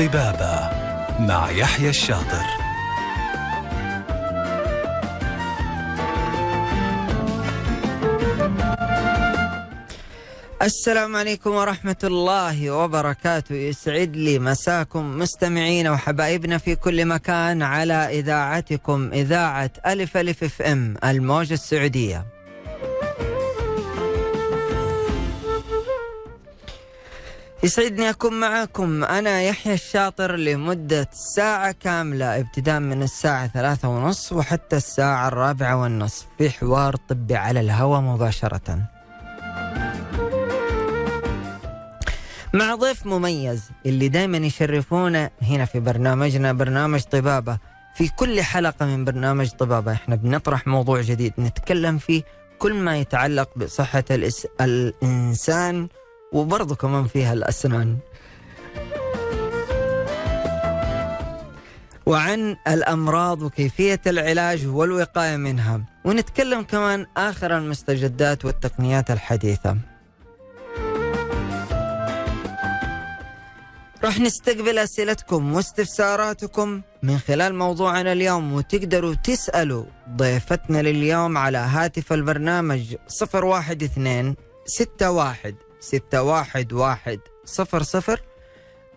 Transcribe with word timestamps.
طبابة 0.00 0.70
مع 1.18 1.50
يحيى 1.50 1.88
الشاطر. 1.88 2.44
السلام 10.62 11.16
عليكم 11.16 11.50
ورحمة 11.50 11.96
الله 12.04 12.70
وبركاته. 12.70 13.54
يسعد 13.54 14.16
لي 14.16 14.38
مساكم 14.38 15.18
مستمعينا 15.18 15.90
وحبايبنا 15.90 16.58
في 16.58 16.74
كل 16.74 17.04
مكان 17.04 17.62
على 17.62 18.18
إذاعتكم 18.18 19.10
إذاعة 19.12 19.70
ألف 19.86 20.16
ألف 20.16 20.44
إف 20.44 20.62
إم 20.62 20.96
الموجة 21.04 21.54
السعودية. 21.54 22.39
يسعدني 27.62 28.10
أكون 28.10 28.40
معكم 28.40 29.04
أنا 29.04 29.42
يحيى 29.42 29.74
الشاطر 29.74 30.36
لمدة 30.36 31.08
ساعة 31.12 31.72
كاملة 31.72 32.40
ابتداء 32.40 32.80
من 32.80 33.02
الساعة 33.02 33.46
ثلاثة 33.46 33.88
ونص 33.88 34.32
وحتى 34.32 34.76
الساعة 34.76 35.28
الرابعة 35.28 35.76
والنصف 35.82 36.26
في 36.38 36.50
حوار 36.50 36.96
طبي 36.96 37.36
على 37.36 37.60
الهواء 37.60 38.00
مباشرةً. 38.00 38.78
مع 42.54 42.74
ضيف 42.74 43.06
مميز 43.06 43.62
اللي 43.86 44.08
دائما 44.08 44.36
يشرفونا 44.38 45.30
هنا 45.42 45.64
في 45.64 45.80
برنامجنا 45.80 46.52
برنامج 46.52 47.00
طبابة. 47.00 47.58
في 47.94 48.08
كل 48.08 48.42
حلقة 48.42 48.86
من 48.86 49.04
برنامج 49.04 49.48
طبابة 49.50 49.92
إحنا 49.92 50.14
بنطرح 50.16 50.66
موضوع 50.66 51.00
جديد 51.00 51.32
نتكلم 51.38 51.98
فيه 51.98 52.22
كل 52.58 52.74
ما 52.74 52.96
يتعلق 52.98 53.50
بصحة 53.56 54.04
الإس... 54.10 54.46
الإنسان 54.60 55.88
وبرضه 56.32 56.74
كمان 56.74 57.04
فيها 57.04 57.32
الأسنان. 57.32 57.98
وعن 62.06 62.56
الأمراض 62.68 63.42
وكيفية 63.42 64.00
العلاج 64.06 64.66
والوقاية 64.66 65.36
منها. 65.36 65.80
ونتكلم 66.04 66.62
كمان 66.62 67.06
آخر 67.16 67.56
المستجدات 67.58 68.44
والتقنيات 68.44 69.10
الحديثة. 69.10 69.76
راح 74.04 74.20
نستقبل 74.20 74.78
أسئلتكم 74.78 75.54
واستفساراتكم 75.54 76.82
من 77.02 77.18
خلال 77.18 77.54
موضوعنا 77.54 78.12
اليوم 78.12 78.52
وتقدروا 78.52 79.14
تسألوا 79.14 79.84
ضيفتنا 80.16 80.82
لليوم 80.82 81.38
على 81.38 81.58
هاتف 81.58 82.12
البرنامج 82.12 82.94
012 83.22 83.44
61 83.44 84.36
611 85.80 87.18
00 87.44 88.18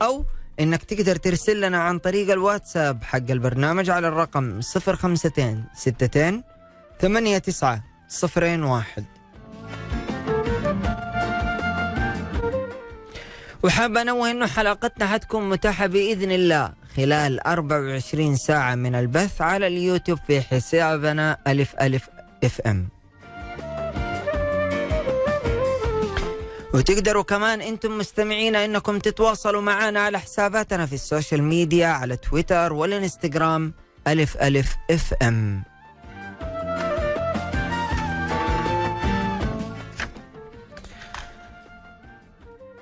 أو 0.01 0.25
إنك 0.59 0.83
تقدر 0.83 1.15
ترسل 1.15 1.61
لنا 1.61 1.77
عن 1.77 1.99
طريق 1.99 2.31
الواتساب 2.31 3.03
حق 3.03 3.31
البرنامج 3.31 3.89
على 3.89 4.07
الرقم 4.07 4.59
052 4.59 5.65
62 5.77 6.43
89 6.99 8.63
01 8.63 9.05
وحاب 13.63 13.97
انوه 13.97 14.31
انه 14.31 14.47
حلقتنا 14.47 15.07
حتكون 15.07 15.49
متاحة 15.49 15.87
بإذن 15.87 16.31
الله 16.31 16.73
خلال 16.97 17.39
24 17.47 18.35
ساعة 18.35 18.75
من 18.75 18.95
البث 18.95 19.41
على 19.41 19.67
اليوتيوب 19.67 20.19
في 20.27 20.41
حسابنا 20.41 21.37
ألف 21.47 21.75
ألف 21.81 22.09
FM. 22.43 22.87
وتقدروا 26.73 27.23
كمان 27.23 27.61
أنتم 27.61 27.97
مستمعين 27.97 28.55
انكم 28.55 28.99
تتواصلوا 28.99 29.61
معنا 29.61 29.99
على 29.99 30.19
حساباتنا 30.19 30.85
في 30.85 30.93
ال 30.93 31.00
social 31.00 31.43
media 31.43 31.87
على 31.87 32.17
تويتر 32.17 32.73
والانستغرام 32.73 33.73
ألف 34.07 34.37
ألف 34.37 34.75
FM. 34.91 35.63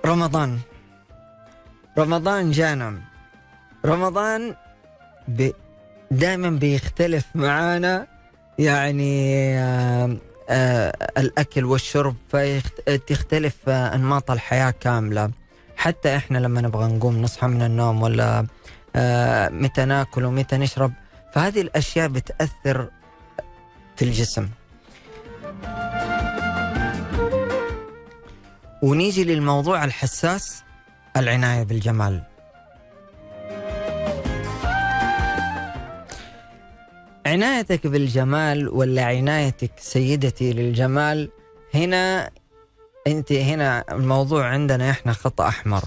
رمضان 0.06 0.60
رمضان 1.98 2.52
جانا 2.52 3.02
رمضان 3.86 4.56
بي 5.28 5.54
دائما 6.12 6.50
بيختلف 6.50 7.26
معانا 7.36 8.08
يعني 8.60 9.56
آه 10.52 11.12
الأكل 11.18 11.66
والشرب 11.66 12.16
فتختلف 12.30 13.56
آه 13.68 13.96
أنماط 13.96 14.32
الحياة 14.32 14.72
كاملة. 14.72 15.32
حتى 15.78 16.16
إحنا 16.16 16.38
لما 16.38 16.62
نبغى 16.62 16.88
نقوم 16.88 17.22
نصحى 17.22 17.48
من 17.48 17.62
النوم 17.62 18.02
ولا 18.02 18.48
آه 18.96 19.50
متى 19.50 19.86
ناكل 19.86 20.26
ومتى 20.26 20.58
نشرب 20.58 20.94
فهذه 21.34 21.62
الأشياء 21.62 22.08
بتأثر 22.08 22.88
في 23.96 24.06
الجسم. 24.06 24.50
ونيجي 28.84 29.24
للموضوع 29.24 29.84
الحساس 29.84 30.64
العناية 31.18 31.64
بالجمال. 31.64 32.24
عنايتك 37.26 37.88
بالجمال 37.88 38.70
ولا 38.70 39.06
عنايتك 39.06 39.72
سيدتي 39.78 40.54
للجمال؟ 40.54 41.30
هنا 41.74 42.30
انت 43.08 43.32
هنا 43.32 43.84
الموضوع 43.92 44.46
عندنا 44.48 44.90
إحنا 44.92 45.14
خط 45.14 45.42
أحمر. 45.42 45.84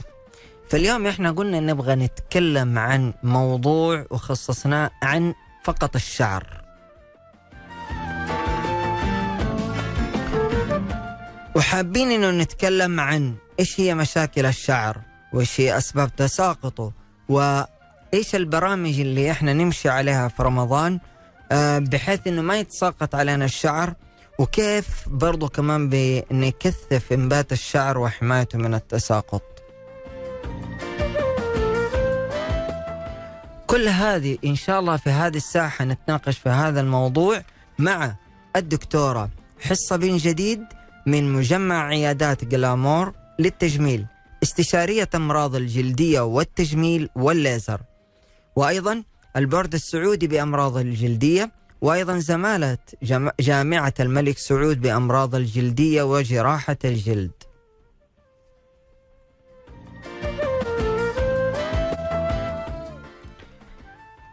فاليوم 0.68 1.06
إحنا 1.06 1.30
قلنا 1.30 1.60
نبغى 1.60 1.94
نتكلم 1.94 2.78
عن 2.78 3.12
موضوع 3.22 4.06
وخصصناه 4.10 4.90
عن 5.02 5.34
فقط 5.64 5.94
الشعر. 5.96 6.64
وحابين 11.56 12.10
إنه 12.10 12.30
نتكلم 12.30 13.00
عن 13.00 13.34
إيش 13.60 13.80
هي 13.80 13.94
مشاكل 13.94 14.46
الشعر 14.46 14.98
وإيش 15.32 15.60
هي 15.60 15.76
أسباب 15.78 16.16
تساقطه 16.16 16.92
وإيش 17.28 18.34
البرامج 18.34 19.00
اللي 19.00 19.30
إحنا 19.30 19.52
نمشي 19.52 19.88
عليها 19.88 20.28
في 20.28 20.42
رمضان 20.42 21.00
بحيث 21.78 22.26
إنه 22.26 22.42
ما 22.42 22.58
يتساقط 22.58 23.14
علينا 23.14 23.44
الشعر 23.44 23.94
وكيف 24.38 24.86
برضو 25.08 25.48
كمان 25.48 25.88
بنكثف 25.88 27.12
إنبات 27.12 27.52
الشعر 27.52 27.98
وحمايته 27.98 28.58
من 28.58 28.74
التساقط. 28.74 29.42
كل 33.66 33.88
هذه 33.88 34.38
إن 34.44 34.54
شاء 34.56 34.80
الله 34.80 34.96
في 34.96 35.10
هذه 35.10 35.36
الساعة 35.36 35.68
حنتناقش 35.68 36.38
في 36.38 36.48
هذا 36.48 36.80
الموضوع 36.80 37.42
مع 37.78 38.14
الدكتورة 38.56 39.30
حصة 39.60 39.96
بن 39.96 40.16
جديد 40.16 40.60
من 41.06 41.32
مجمع 41.32 41.86
عيادات 41.86 42.44
جلامور 42.44 43.12
للتجميل 43.38 44.06
استشارية 44.42 45.08
أمراض 45.14 45.54
الجلدية 45.54 46.20
والتجميل 46.20 47.08
والليزر. 47.14 47.80
وأيضا 48.56 49.02
البورد 49.36 49.74
السعودي 49.74 50.26
بأمراض 50.26 50.76
الجلدية 50.76 51.50
وأيضا 51.80 52.18
زمالة 52.18 52.78
جامعة 53.40 53.94
الملك 54.00 54.38
سعود 54.38 54.80
بأمراض 54.80 55.34
الجلدية 55.34 56.02
وجراحة 56.02 56.76
الجلد. 56.84 57.30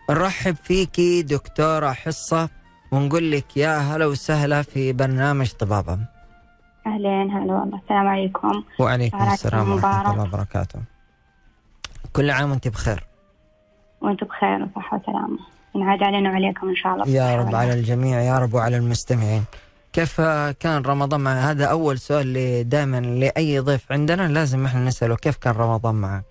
نرحب 0.09 0.56
فيكي 0.63 1.22
دكتورة 1.22 1.91
حصة 1.91 2.50
ونقول 2.91 3.31
لك 3.31 3.57
يا 3.57 3.78
هلا 3.78 4.06
وسهلا 4.06 4.62
في 4.62 4.94
برنامج 4.94 5.51
طبابة. 5.51 6.00
أهلين 6.88 7.31
هلا 7.31 7.53
والله. 7.53 7.79
السلام 7.83 8.07
عليكم. 8.07 8.63
وعليكم 8.79 9.31
السلام 9.31 9.72
ورحمة 9.72 10.12
الله 10.12 10.23
وبركاته. 10.23 10.79
كل 12.13 12.29
عام 12.29 12.51
وأنت 12.51 12.68
بخير. 12.68 13.11
وأنتم 14.01 14.27
بخير 14.27 14.68
وصحة 14.75 15.01
وسلامة. 15.03 15.39
ينعاد 15.75 16.03
علينا 16.03 16.30
وعليكم 16.30 16.69
إن 16.69 16.75
شاء 16.75 16.94
الله. 16.94 17.07
يا 17.07 17.36
رب 17.36 17.56
على 17.56 17.74
الجميع 17.74 18.21
يا 18.21 18.39
رب 18.39 18.53
وعلى 18.53 18.77
المستمعين. 18.77 19.44
كيف 19.94 20.21
كان 20.59 20.81
رمضان 20.81 21.21
معك؟ 21.21 21.38
هذا 21.38 21.65
أول 21.65 22.00
سؤال 22.00 22.69
دائما 22.69 23.00
لأي 23.00 23.59
ضيف 23.59 23.92
عندنا 23.92 24.27
لازم 24.27 24.65
إحنا 24.65 24.86
نسأله 24.86 25.15
كيف 25.15 25.38
كان 25.38 25.53
رمضان 25.53 25.95
معك؟ 25.95 26.24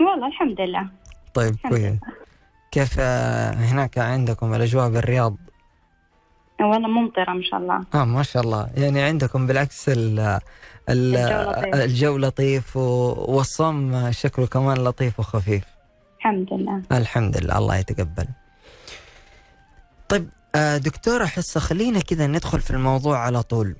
والله 0.00 0.26
الحمد 0.26 0.60
لله. 0.60 0.86
طيب 1.34 1.56
كويس. 1.68 1.94
كيف 2.70 3.00
هناك 3.70 3.98
عندكم 3.98 4.54
الأجواء 4.54 4.88
بالرياض؟ 4.90 5.36
والله 6.60 6.88
ممطرة 6.88 7.32
ما 7.32 7.42
شاء 7.42 7.60
الله. 7.60 7.80
آه 7.94 8.04
ما 8.04 8.22
شاء 8.22 8.42
الله. 8.42 8.68
يعني 8.76 9.02
عندكم 9.02 9.46
بالعكس 9.46 9.88
ال 9.88 10.38
ال 10.88 11.16
الجو 11.74 12.18
لطيف. 12.18 12.76
والصوم 12.76 14.10
شكله 14.10 14.46
كمان 14.46 14.76
لطيف 14.78 15.20
وخفيف. 15.20 15.64
الحمد 16.22 16.52
لله. 16.52 16.82
الحمد 16.92 17.36
لله. 17.36 17.58
الله 17.58 17.76
يتقبل. 17.76 18.26
طيب 20.08 20.28
دكتورة 20.76 21.24
حصة 21.24 21.60
خلينا 21.60 22.00
كذا 22.00 22.26
ندخل 22.26 22.60
في 22.60 22.70
الموضوع 22.70 23.18
على 23.18 23.42
طول. 23.42 23.76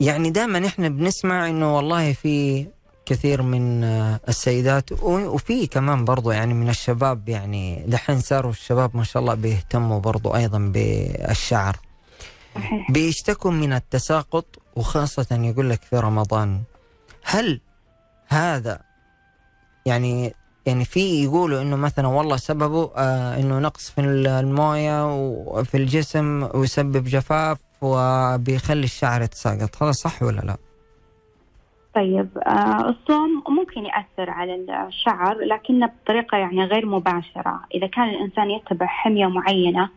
يعني 0.00 0.30
دائما 0.30 0.66
إحنا 0.66 0.88
بنسمع 0.88 1.48
إنه 1.48 1.76
والله 1.76 2.12
في 2.12 2.66
كثير 3.06 3.42
من 3.42 3.84
آه، 3.84 4.20
السيدات 4.28 4.92
وفي 5.02 5.66
كمان 5.66 6.04
برضو 6.04 6.30
يعني 6.30 6.54
من 6.54 6.68
الشباب 6.68 7.28
يعني 7.28 7.84
دحين 7.86 8.20
صاروا 8.20 8.50
الشباب 8.50 8.96
ما 8.96 9.04
شاء 9.04 9.22
الله 9.22 9.34
بيهتموا 9.34 10.00
برضو 10.00 10.36
أيضا 10.36 10.58
بالشعر. 10.58 11.76
صحيح. 12.54 12.90
بيشتكوا 12.90 13.50
من 13.50 13.72
التساقط 13.72 14.46
وخاصة 14.76 15.26
يقول 15.30 15.70
لك 15.70 15.82
في 15.82 15.96
رمضان. 15.96 16.62
هل 17.24 17.60
هذا 18.28 18.80
يعني 19.86 20.34
يعني 20.66 20.84
في 20.84 21.24
يقولوا 21.24 21.62
إنه 21.62 21.76
مثلا 21.76 22.06
والله 22.06 22.36
سببه 22.36 22.90
آه 22.96 23.40
إنه 23.40 23.58
نقص 23.58 23.90
في 23.90 24.00
الموية 24.00 25.14
وفي 25.16 25.76
الجسم 25.76 26.48
ويسبب 26.54 27.04
جفاف 27.04 27.58
وبيخلي 27.82 28.84
الشعر 28.84 29.22
يتساقط. 29.22 29.82
هذا 29.82 29.92
صح 29.92 30.22
ولا 30.22 30.40
لا؟ 30.40 30.56
طيب 31.94 32.38
آه 32.38 32.88
الصوم 32.88 33.42
ممكن 33.48 33.80
يأثر 33.84 34.30
على 34.30 34.54
الشعر 34.86 35.38
لكنه 35.38 35.86
بطريقة 35.86 36.38
يعني 36.38 36.64
غير 36.64 36.86
مباشرة. 36.86 37.60
إذا 37.74 37.86
كان 37.86 38.08
الإنسان 38.08 38.50
يتبع 38.50 38.86
حمية 38.86 39.26
معينة 39.26 39.88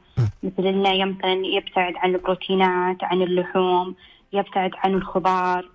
مثل 0.44 0.66
إنه 0.68 1.06
مثلا 1.06 1.34
يبتعد 1.46 1.94
عن 1.96 2.16
البروتينات 2.16 3.04
عن 3.04 3.22
اللحوم 3.22 3.96
يبتعد 4.34 4.72
عن 4.76 4.94
الخضار 4.94 5.70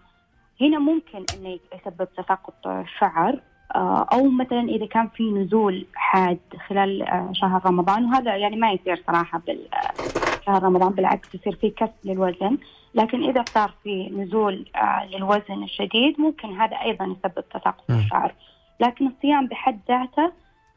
هنا 0.60 0.78
ممكن 0.78 1.24
إنه 1.34 1.58
يسبب 1.74 2.08
تساقط 2.16 2.66
الشعر 2.66 3.40
آه 3.74 4.06
أو 4.12 4.30
مثلا 4.30 4.60
إذا 4.68 4.86
كان 4.86 5.08
في 5.08 5.30
نزول 5.30 5.86
حاد 5.94 6.38
خلال 6.68 7.02
آه 7.02 7.30
شهر 7.32 7.66
رمضان 7.66 8.04
وهذا 8.04 8.36
يعني 8.36 8.56
ما 8.56 8.72
يصير 8.72 9.02
صراحة 9.06 9.42
بالشهر 9.46 10.62
رمضان 10.62 10.92
بالعكس 10.92 11.34
يصير 11.34 11.56
في 11.60 11.70
كسر 11.70 11.92
للوزن. 12.04 12.58
لكن 12.94 13.28
إذا 13.30 13.44
صار 13.54 13.74
في 13.82 14.10
نزول 14.10 14.66
آه 14.76 15.06
للوزن 15.06 15.62
الشديد 15.64 16.20
ممكن 16.20 16.60
هذا 16.60 16.76
أيضا 16.76 17.04
يسبب 17.04 17.44
تساقط. 17.48 17.90
الشعر. 17.90 18.34
لكن 18.80 19.06
الصيام 19.06 19.46
بحد 19.46 19.80
ذاته 19.88 20.32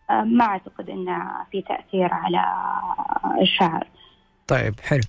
آه 0.10 0.22
ما 0.24 0.46
أعتقد 0.46 0.90
أنه 0.90 1.28
في 1.52 1.62
تأثير 1.62 2.14
على 2.14 2.38
آه، 2.38 3.42
الشعر. 3.42 3.88
طيب 4.48 4.80
حلو. 4.80 5.02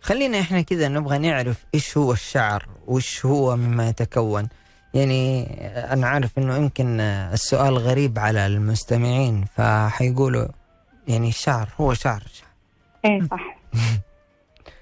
خلينا 0.00 0.40
إحنا 0.40 0.60
كذا 0.60 0.88
نبغى 0.88 1.18
نعرف 1.18 1.64
إيش 1.74 1.98
هو 1.98 2.12
الشعر 2.12 2.66
وإيش 2.86 3.26
هو 3.26 3.56
مما 3.56 3.88
يتكون. 3.88 4.48
يعني 4.94 5.44
أنا 5.92 6.06
عارف 6.06 6.38
إنه 6.38 6.56
يمكن 6.56 7.00
السؤال 7.00 7.78
غريب 7.78 8.18
على 8.18 8.46
المستمعين 8.46 9.44
فحيقولوا 9.44 10.46
يعني 11.08 11.28
الشعر 11.28 11.68
هو 11.80 11.94
شعر 11.94 12.22
إيه 13.04 13.20
صح. 13.20 13.56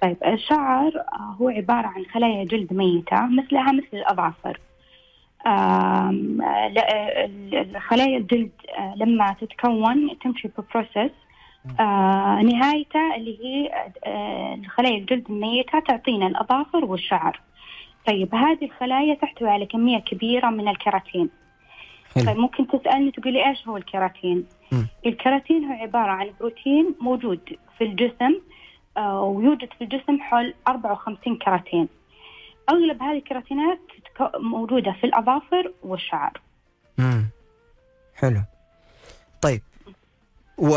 طيب 0.02 0.16
الشعر 0.26 0.93
هو 1.40 1.49
عبارة 1.49 1.87
عن 1.87 2.05
خلايا 2.14 2.44
جلد 2.44 2.72
ميتة 2.72 3.26
مثلها 3.26 3.72
مثل 3.72 3.88
الأظافر. 3.93 4.60
الخلايا 7.52 8.19
الجلد 8.19 8.50
آه، 8.78 8.94
لما 8.96 9.37
تتكون 9.40 10.19
تمشي 10.19 10.49
ببروسيس 10.49 11.11
آه، 11.81 12.43
نهايته 12.43 13.16
اللي 13.16 13.38
هي 13.44 13.70
آه، 14.04 14.54
الخلايا 14.54 14.99
الجلد 14.99 15.31
الميتة 15.31 15.81
تعطينا 15.81 16.26
الأظافر 16.26 16.84
والشعر. 16.84 17.40
طيب 18.08 18.34
هذه 18.34 18.64
الخلايا 18.64 19.14
تحتوي 19.14 19.49
على 19.49 19.66
كمية 19.66 19.99
كبيرة 19.99 20.50
من 20.50 20.69
الكيراتين. 20.69 21.31
حلو. 22.14 22.25
طيب 22.25 22.37
ممكن 22.37 22.66
تسألني 22.66 23.10
تقولي 23.10 23.49
إيش 23.49 23.69
هو 23.69 23.76
الكيراتين؟ 23.76 24.46
مم. 24.72 24.87
الكيراتين 25.06 25.64
هو 25.64 25.72
عبارة 25.72 26.10
عن 26.10 26.31
بروتين 26.40 26.94
موجود 27.00 27.40
في 27.78 27.84
الجسم 27.84 28.40
آه، 28.96 29.22
ويوجد 29.22 29.69
في 29.78 29.84
الجسم 29.84 30.20
حول 30.20 30.55
54 30.69 31.37
كيراتين. 31.37 31.88
أغلب 32.70 33.02
هذه 33.02 33.16
الكيراتينات 33.16 33.78
موجودة 34.40 34.93
في 35.00 35.04
الأظافر 35.04 35.72
والشعر. 35.82 36.40
امم 36.99 37.26
حلو. 38.14 38.40
طيب 39.43 39.62
و 40.58 40.70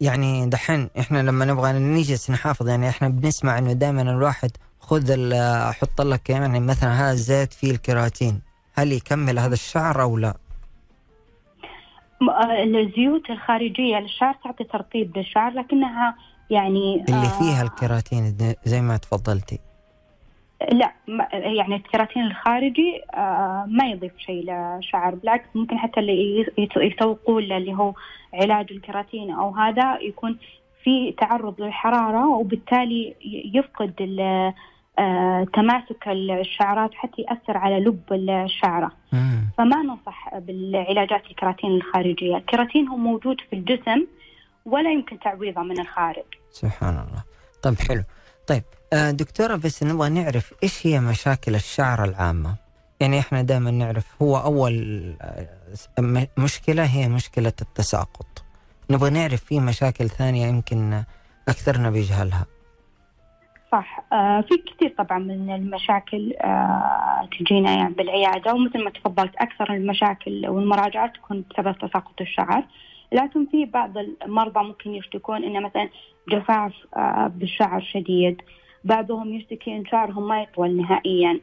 يعني 0.00 0.46
دحين 0.46 0.90
إحنا 0.98 1.22
لما 1.22 1.44
نبغى 1.44 1.72
نجلس 1.72 2.30
نحافظ 2.30 2.68
يعني 2.68 2.88
إحنا 2.88 3.08
بنسمع 3.08 3.58
إنه 3.58 3.72
دائما 3.72 4.02
الواحد 4.02 4.50
خذ 4.88 5.32
أحط 5.70 6.00
لك 6.00 6.30
يعني 6.30 6.60
مثلا 6.60 6.90
هذا 6.90 7.12
الزيت 7.12 7.52
فيه 7.52 7.70
الكيراتين 7.70 8.42
هل 8.74 8.92
يكمل 8.92 9.38
هذا 9.38 9.54
الشعر 9.54 10.02
أو 10.02 10.18
لا؟ 10.18 10.34
آه، 12.22 12.64
الزيوت 12.64 13.30
الخارجية 13.30 13.98
للشعر 13.98 14.34
تعطي 14.44 14.64
ترطيب 14.64 15.18
للشعر 15.18 15.52
لكنها 15.52 16.16
يعني 16.50 17.04
اللي 17.08 17.26
آه، 17.26 17.38
فيها 17.38 17.62
الكيراتين 17.62 18.36
زي 18.64 18.80
ما 18.80 18.96
تفضلتي 18.96 19.58
لا 20.72 20.92
يعني 21.32 21.76
الكيراتين 21.76 22.22
الخارجي 22.26 23.02
آه، 23.14 23.64
ما 23.68 23.84
يضيف 23.84 24.12
شيء 24.18 24.52
للشعر 24.52 25.14
بالعكس 25.14 25.48
ممكن 25.54 25.78
حتى 25.78 26.00
اللي 26.00 26.46
يسوقون 26.76 27.42
له 27.42 27.56
اللي 27.56 27.74
هو 27.74 27.94
علاج 28.34 28.72
الكيراتين 28.72 29.30
أو 29.30 29.50
هذا 29.50 29.98
يكون 30.00 30.38
في 30.84 31.12
تعرض 31.12 31.60
للحرارة 31.60 32.28
وبالتالي 32.28 33.14
يفقد 33.54 33.94
تماسك 35.54 36.08
الشعرات 36.40 36.90
حتى 36.94 37.22
يأثر 37.22 37.56
على 37.56 37.80
لب 37.80 38.12
الشعرة. 38.12 38.90
مم. 39.12 39.44
فما 39.58 39.82
ننصح 39.82 40.38
بالعلاجات 40.38 41.22
الكيراتين 41.30 41.70
الخارجية. 41.70 42.36
الكيراتين 42.36 42.88
هو 42.88 42.96
موجود 42.96 43.36
في 43.50 43.56
الجسم 43.56 44.06
ولا 44.64 44.90
يمكن 44.92 45.18
تعويضه 45.18 45.62
من 45.62 45.80
الخارج. 45.80 46.24
سبحان 46.50 46.94
الله. 46.94 47.22
طيب 47.62 47.74
حلو. 47.80 48.02
طيب 48.46 48.62
آه، 48.92 49.10
دكتورة 49.10 49.56
بس 49.56 49.82
نبغى 49.82 50.08
نعرف 50.08 50.54
إيش 50.62 50.86
هي 50.86 51.00
مشاكل 51.00 51.54
الشعر 51.54 52.04
العامة؟ 52.04 52.54
يعني 53.00 53.18
إحنا 53.18 53.42
دائما 53.42 53.70
نعرف 53.70 54.22
هو 54.22 54.36
آه، 54.36 55.48
م- 56.00 56.26
مشكلة 56.38 56.84
هي 56.84 57.08
مشكلة 57.08 57.52
التساقط. 57.62 58.44
نبغى 58.90 59.10
نعرف 59.10 59.44
في 59.44 59.60
مشاكل 59.60 60.08
ثانية 60.08 60.46
يمكن 60.46 60.92
آه، 60.92 61.04
أكثرنا 61.48 61.90
بيجهلها. 61.90 62.46
صح. 63.72 64.00
آه 64.12 64.40
في 64.40 64.56
كثير 64.56 64.94
طبعا 64.98 65.18
من 65.18 65.54
المشاكل 65.54 66.34
آه 66.40 67.28
تجينا 67.38 67.70
يعني 67.72 67.94
بالعيادة 67.94 68.54
ومثل 68.54 68.84
ما 68.84 68.90
تفضلت 68.90 69.36
أكثر 69.36 69.72
المشاكل 69.74 70.48
والمراجعات 70.48 71.14
تكون 71.14 71.44
بسبب 71.50 71.78
تساقط 71.78 72.20
الشعر. 72.20 72.64
لكن 73.12 73.46
في 73.46 73.64
بعض 73.64 73.98
المرضى 73.98 74.60
ممكن 74.60 74.94
يشتكون 74.94 75.44
إنه 75.44 75.60
مثلا 75.60 75.88
جفاف 76.28 76.72
آه 76.96 77.26
بالشعر 77.26 77.80
شديد. 77.80 78.42
بعضهم 78.84 79.34
يشتكي 79.34 79.76
إن 79.76 79.86
شعرهم 79.86 80.28
ما 80.28 80.42
يطول 80.42 80.76
نهائيا. 80.76 81.40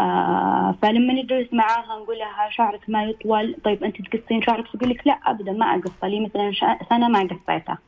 آه 0.00 0.74
فلما 0.82 1.12
نجلس 1.14 1.52
معاها 1.52 1.98
نقول 2.02 2.18
لها 2.18 2.50
شعرك 2.50 2.80
ما 2.88 3.04
يطول 3.04 3.56
طيب 3.64 3.84
أنت 3.84 3.96
تقصين 4.12 4.42
شعرك؟ 4.42 4.68
تقول 4.68 4.90
لك 4.90 5.06
لا 5.06 5.12
أبدا 5.12 5.52
ما 5.52 5.66
أقصه 5.66 6.08
لي 6.08 6.20
مثلا 6.20 6.52
سنة 6.90 7.08
ما 7.08 7.18
قصيته 7.18 7.78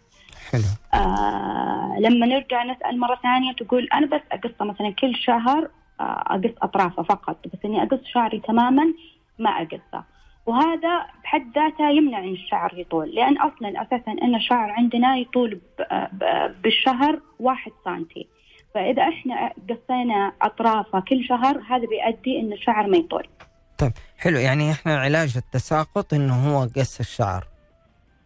حلو. 0.51 0.63
آه 0.95 1.97
لما 2.01 2.27
نرجع 2.27 2.65
نسأل 2.65 3.01
مرة 3.01 3.19
ثانية 3.23 3.53
تقول 3.53 3.89
أنا 3.95 4.07
بس 4.07 4.21
أقصة 4.33 4.65
مثلا 4.65 4.91
كل 4.91 5.17
شهر 5.17 5.71
آه 6.01 6.25
أقص 6.27 6.55
أطرافه 6.63 7.03
فقط 7.03 7.37
بس 7.45 7.59
إني 7.65 7.83
أقص 7.83 8.05
شعري 8.15 8.41
تماما 8.41 8.95
ما 9.39 9.51
أقصه. 9.51 10.05
وهذا 10.47 11.07
بحد 11.25 11.47
ذاته 11.55 11.91
يمنع 11.91 12.19
أن 12.19 12.33
الشعر 12.33 12.79
يطول 12.79 13.15
لأن 13.15 13.39
أصلا 13.39 13.83
أساسا 13.83 14.13
أن 14.23 14.35
الشعر 14.35 14.71
عندنا 14.71 15.17
يطول 15.17 15.61
بالشهر 16.63 17.21
واحد 17.41 17.73
سنتي. 17.85 18.27
فإذا 18.75 19.03
إحنا 19.03 19.53
قصينا 19.71 20.33
أطرافه 20.43 21.01
كل 21.01 21.25
شهر 21.25 21.63
هذا 21.71 21.87
بيؤدي 21.87 22.41
أن 22.41 22.53
الشعر 22.53 22.87
ما 22.87 22.97
يطول. 22.97 23.27
طيب 23.79 23.93
حلو. 24.19 24.39
يعني 24.39 24.73
إحنا 24.73 24.99
علاج 24.99 25.37
التساقط 25.37 26.15
إنه 26.15 26.35
هو 26.35 26.67
قص 26.77 27.01
الشعر. 27.01 27.45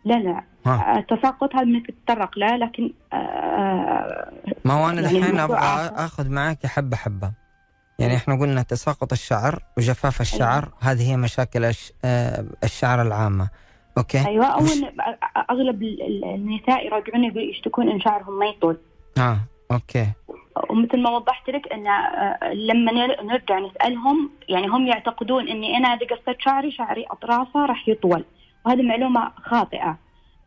لا 0.05 0.15
لا. 0.15 0.45
التساقط 0.67 1.55
هذا 1.57 1.65
بدك 1.65 1.87
تتطرق 1.87 2.39
له 2.39 2.57
لكن 2.57 2.93
آه 3.13 4.33
ما 4.65 4.75
هو 4.75 4.89
أنا 4.91 5.01
يعني 5.03 5.21
دحين 5.21 5.25
الموضوع 5.25 5.85
أبغى. 5.87 6.05
آخذ 6.05 6.31
معاك 6.31 6.67
حبة 6.67 6.97
حبة. 6.97 7.33
يعني 7.99 8.17
إحنا 8.17 8.35
قلنا 8.41 8.63
تساقط 8.63 9.13
الشعر 9.13 9.59
وجفاف 9.79 10.21
الشعر 10.21 10.69
هذه 10.81 11.11
هي 11.11 11.17
مشاكل 11.17 11.65
الش... 11.65 11.93
آه، 12.05 12.45
الشعر 12.65 13.03
العامة. 13.03 13.49
okay؟ 13.99 14.27
أيوه 14.27 14.47
اول 14.47 14.63
مش- 14.63 14.85
أغلب 15.51 15.83
ال- 15.83 16.03
ال- 16.03 16.25
النساء 16.25 16.87
يراجعون 16.87 17.25
يشتكون 17.25 17.89
إن 17.89 18.01
شعرهم 18.01 18.39
ما 18.39 18.47
يطول. 18.47 18.79
آه 19.19 19.39
okay. 19.73 20.07
ومثل 20.71 21.03
ما 21.03 21.11
وضحت 21.11 21.51
لك 21.51 21.73
إن 21.73 21.87
آه، 21.87 22.53
لما 22.53 22.93
نر- 22.93 23.23
نرجع 23.23 23.59
نسألهم 23.59 24.31
يعني 24.49 24.67
هم 24.67 24.87
يعتقدون 24.87 25.49
إني 25.49 25.77
أنا 25.77 25.89
إذا 25.89 26.07
قصيت 26.17 26.37
شعري 26.41 26.71
شعري 26.71 27.05
أطرافه 27.11 27.67
راح 27.67 27.89
يطول. 27.89 28.25
وهذه 28.67 28.83
معلومة 28.83 29.33
خاطئة. 29.37 29.99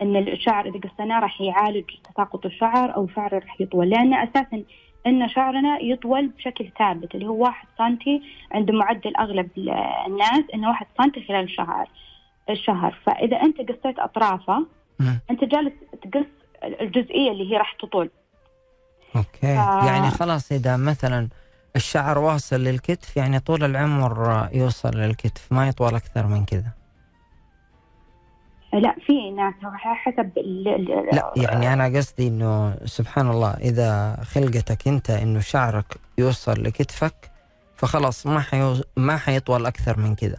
أن 0.02 0.16
الشعر 0.16 0.66
إذا 0.66 0.80
قصيناه 0.90 1.20
راح 1.20 1.42
يعالج 1.42 1.84
تساقط 2.14 2.46
الشعر 2.46 2.96
أو 2.96 3.08
شعري 3.16 3.38
راح 3.38 3.62
يطول 3.62 3.90
لأن 3.90 4.14
أساسا 4.14 4.64
أن 5.08 5.30
شعرنا 5.30 5.80
يطول 5.82 6.28
بشكل 6.28 6.70
ثابت 6.80 7.16
اللي 7.16 7.28
هو 7.28 7.44
واحد 7.44 7.68
سنتي 7.78 8.22
عند 8.52 8.72
معدل 8.72 9.16
أغلب 9.16 9.50
ال- 9.58 9.70
الناس 10.08 10.44
إنه 10.54 10.68
واحد 10.70 10.86
سنتي 10.98 11.26
خلال 11.28 11.44
الشهر 11.44 11.90
الشهر. 12.50 12.98
فإذا 13.06 13.42
أنت 13.42 13.58
قصيت 13.58 14.00
أطرافه. 14.00 14.66
أنت 15.32 15.44
جالس 15.44 15.74
تقص 16.04 16.26
الجزئية 16.64 17.32
اللي 17.32 17.52
هي 17.52 17.58
راح 17.58 17.74
تطول. 17.82 18.10
أوكي. 19.16 19.40
ف- 19.42 19.86
يعني 19.88 20.10
خلاص 20.10 20.52
إذا 20.52 20.78
مثلا 20.78 21.28
الشعر 21.76 22.18
واصل 22.20 22.56
للكتف 22.56 23.18
يعني 23.18 23.40
طول 23.40 23.64
العمر 23.64 24.48
يوصل 24.54 24.90
للكتف 24.98 25.52
ما 25.52 25.68
يطول 25.68 25.96
أكثر 25.96 26.28
من 26.28 26.46
كذا. 26.46 26.72
لا 28.80 28.96
في 29.06 29.32
ناس 29.32 29.54
حسب 29.76 30.32
لا 31.14 31.34
يعني 31.38 31.74
أنا 31.74 31.98
قصدي 31.98 32.28
إنه 32.28 32.76
سبحان 32.86 33.30
الله 33.30 33.52
إذا 33.54 34.18
خلقتك 34.24 34.88
أنت 34.88 35.10
إنه 35.10 35.40
شعرك 35.40 35.86
يوصل 36.18 36.64
لكتفك 36.64 37.32
فخلاص 37.76 38.28
ما 38.28 38.40
حيو... 38.40 38.74
ما 38.98 39.18
حيطول 39.18 39.66
أكثر 39.66 40.00
من 40.00 40.16
كذا. 40.16 40.38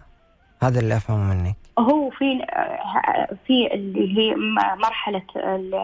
هذا 0.63 0.81
اللي 0.81 0.97
أفهمه 0.97 1.35
منك. 1.35 1.57
هو 1.79 2.11
في 2.11 2.39
في 3.47 3.75
اللي 3.75 4.19
هي 4.19 4.35
م- 4.35 4.79
مرحلة 4.83 5.23
ال- 5.37 5.81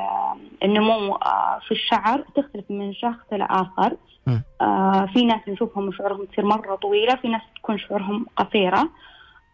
النمو 0.63 1.15
آه، 1.15 1.59
في 1.69 1.73
الشعر 1.73 2.25
تختلف 2.37 2.65
من 2.71 2.95
شخص 2.95 3.33
لآخر. 3.33 3.97
م. 4.27 4.39
آه، 4.61 5.07
في 5.15 5.25
ناس 5.25 5.41
نشوفهم 5.49 5.93
شعورهم 5.93 6.25
تصير 6.25 6.45
مرة 6.45 6.75
طويلة 6.77 7.15
في 7.17 7.29
ناس 7.29 7.43
تكون 7.57 7.79
شعورهم 7.79 8.27
قصيرة. 8.37 8.89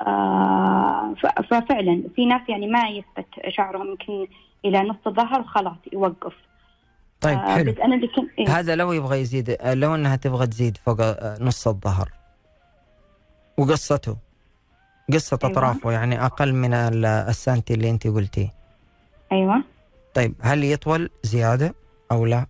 آه، 0.06 1.14
ففعلا 1.50 2.02
في 2.16 2.26
ناس 2.26 2.40
يعني 2.48 2.66
ما 2.66 2.88
يثبت 2.88 3.26
شعرهم 3.48 3.88
يمكن 3.88 4.26
إلى 4.64 4.80
نص 4.82 4.96
الظهر 5.06 5.40
وخلاص 5.40 5.76
يوقف 5.92 6.34
طيب 7.20 7.38
آه، 7.38 7.54
حلو 7.54 7.72
أنا 7.84 7.94
اللي 7.94 8.06
كنت 8.08 8.30
إيه؟ 8.38 8.58
هذا 8.58 8.76
لو 8.76 8.92
يبغى 8.92 9.20
يزيد 9.20 9.56
لو 9.64 9.94
إنها 9.94 10.16
تبغى 10.16 10.46
تزيد 10.46 10.76
فوق 10.76 11.00
آه، 11.00 11.36
نص 11.40 11.68
الظهر 11.68 12.08
وقصته 13.58 14.16
قصة 15.12 15.38
أيوة. 15.44 15.52
أطرافه 15.52 15.92
يعني 15.92 16.24
أقل 16.24 16.52
من 16.54 16.74
ال- 16.74 17.04
السنتي 17.06 17.74
اللي 17.74 17.90
أنت 17.90 18.06
قلتيه 18.06 18.54
أيوه 19.32 19.62
طيب 20.14 20.34
هل 20.42 20.64
يطول 20.64 21.10
زيادة 21.22 21.74
أو 22.12 22.26
لا؟ 22.26 22.46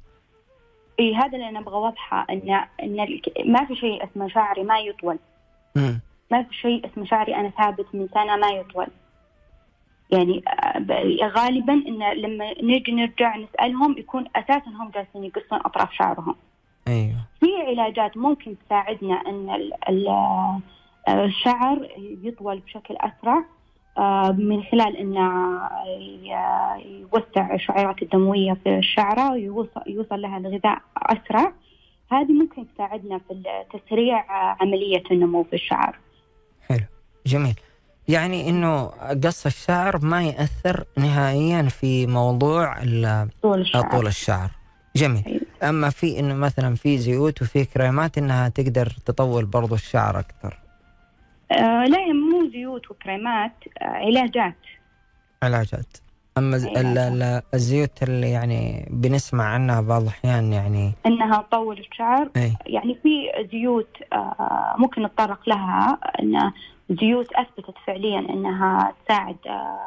اي 1.00 1.14
هذا 1.14 1.32
اللي 1.34 1.48
أنا 1.48 1.58
أبغى 1.58 1.74
أوضحه 1.74 2.26
ان 2.30 2.50
إن 2.82 2.96
ما 3.52 3.64
في 3.66 3.76
شيء 3.76 4.04
اسمه 4.04 4.28
شعري 4.28 4.62
ما 4.64 4.78
يطول 4.78 5.18
مم. 5.76 6.00
ما 6.30 6.42
في 6.42 6.54
شيء 6.54 6.86
اسمه 6.86 7.04
شعري 7.04 7.34
أنا 7.36 7.50
ثابت 7.50 7.86
من 7.94 8.08
سنة 8.14 8.36
ما 8.36 8.48
يطول. 8.48 8.86
يعني 10.10 10.42
آه، 10.48 11.26
غالبا 11.28 11.72
إن 11.72 12.12
لما 12.12 12.54
نجي 12.62 12.92
نرجع 12.92 13.36
نسألهم 13.36 13.98
يكون 13.98 14.24
أساسا 14.36 14.70
هم 14.70 14.90
جالسين 14.90 15.24
يقصون 15.24 15.58
أطراف 15.64 15.92
شعرهم. 15.92 16.34
أيوه. 16.88 17.16
في 17.40 17.46
علاجات 17.66 18.16
ممكن 18.16 18.54
تساعدنا 18.66 19.22
ال- 19.88 20.08
آه، 20.08 20.60
الشعر 21.08 21.88
يطول 22.22 22.58
بشكل 22.58 22.96
أسرع 22.96 23.44
آه، 23.98 24.30
من 24.38 24.62
خلال 24.62 24.96
انه 24.96 25.58
يوسع 26.86 27.54
الشعيرات 27.54 28.02
الدموية 28.02 28.52
في 28.64 28.78
الشعرة 28.78 29.32
ويوصل 29.32 29.82
يوصل 29.86 30.22
لها 30.22 30.38
الغذاء 30.38 30.78
أسرع. 30.96 31.52
هذه 32.12 32.32
ممكن 32.32 32.66
تساعدنا 32.74 33.18
في 33.18 33.42
تسريع 33.78 34.24
عملية 34.62 35.02
النمو 35.10 35.42
في 35.42 35.52
الشعر. 35.52 35.98
جميل. 37.28 37.54
يعني 38.08 38.48
إنه 38.48 38.86
قص 39.24 39.46
الشعر 39.46 39.98
ما 40.04 40.22
يأثر 40.22 40.84
نهائيا 40.96 41.62
في 41.62 42.06
موضوع 42.06 42.74
طول 43.42 43.60
الشعر. 43.60 43.90
طول 43.90 44.06
الشعر. 44.06 44.50
جميل. 44.96 45.24
أيوة. 45.26 45.40
أما 45.62 45.90
في 45.90 46.18
إنه 46.18 46.34
مثلا 46.34 46.74
في 46.74 46.98
زيوت 46.98 47.42
وفي 47.42 47.64
كريمات 47.64 48.18
إنها 48.18 48.48
تقدر 48.48 48.92
تطول 49.06 49.44
برضو 49.44 49.74
الشعر 49.74 50.18
أكثر. 50.18 50.58
آه 51.52 51.84
لا 51.84 51.98
مو 52.12 52.50
زيوت 52.52 52.90
وكريمات 52.90 53.52
آه 53.82 53.84
علاجات. 53.84 54.56
علاجات. 55.42 55.96
أما 56.38 56.56
ال- 56.56 57.42
الزيوت 57.54 58.02
اللي 58.02 58.30
يعني 58.30 58.88
بنسمع 58.90 59.44
عنها 59.44 59.80
بعض 59.80 60.02
الأحيان 60.02 60.52
يعني 60.52 60.92
إنها 61.06 61.42
تطول 61.50 61.78
الشعر. 61.78 62.30
أي. 62.36 62.52
يعني 62.66 62.98
في 63.02 63.08
زيوت 63.52 63.96
آه، 64.12 64.74
ممكن 64.78 65.02
نتطرق 65.02 65.48
لها 65.48 65.98
ان 66.22 66.52
زيوت 66.90 67.32
أثبتت 67.32 67.74
فعليا 67.86 68.18
إنها 68.18 68.92
تساعد 69.04 69.36
آه، 69.46 69.78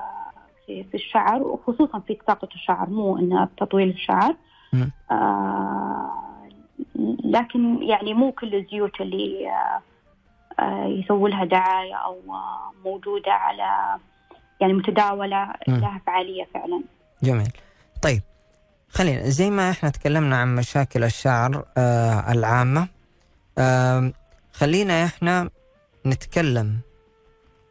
في 0.67 0.83
في 0.83 0.93
الشعر 0.97 1.41
وخصوصا 1.43 1.99
في 1.99 2.13
تساقط 2.15 2.53
الشعر 2.53 2.89
مو 2.89 3.17
إنها 3.17 3.49
تطويل 3.57 3.89
الشعر. 3.89 4.35
آه، 5.11 6.49
لكن 7.25 7.83
يعني 7.83 8.13
مو 8.13 8.31
كل 8.31 8.55
الزيوت 8.55 9.01
اللي 9.01 9.51
آه، 10.59 10.85
يسووا 10.85 11.29
لها 11.29 11.45
دعاية 11.45 11.95
أو 11.95 12.17
موجودة 12.85 13.31
على 13.31 13.99
يعني 14.61 14.73
متداولة. 14.73 15.53
لها 15.67 16.01
فعالية 16.07 16.47
فعلا 16.53 16.81
جميل 17.23 17.51
طيب 18.01 18.21
خلينا 18.89 19.29
زي 19.29 19.49
ما 19.49 19.71
إحنا 19.71 19.89
تكلمنا 19.89 20.37
عن 20.37 20.55
مشاكل 20.55 21.03
الشعر 21.03 21.65
آه 21.77 22.31
العامة 22.31 22.87
آه 23.57 24.11
خلينا 24.53 25.05
إحنا 25.05 25.49
نتكلم 26.05 26.79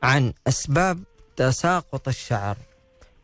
عن 0.02 0.32
أسباب 0.48 0.98
تساقط 1.36 2.08
الشعر. 2.08 2.56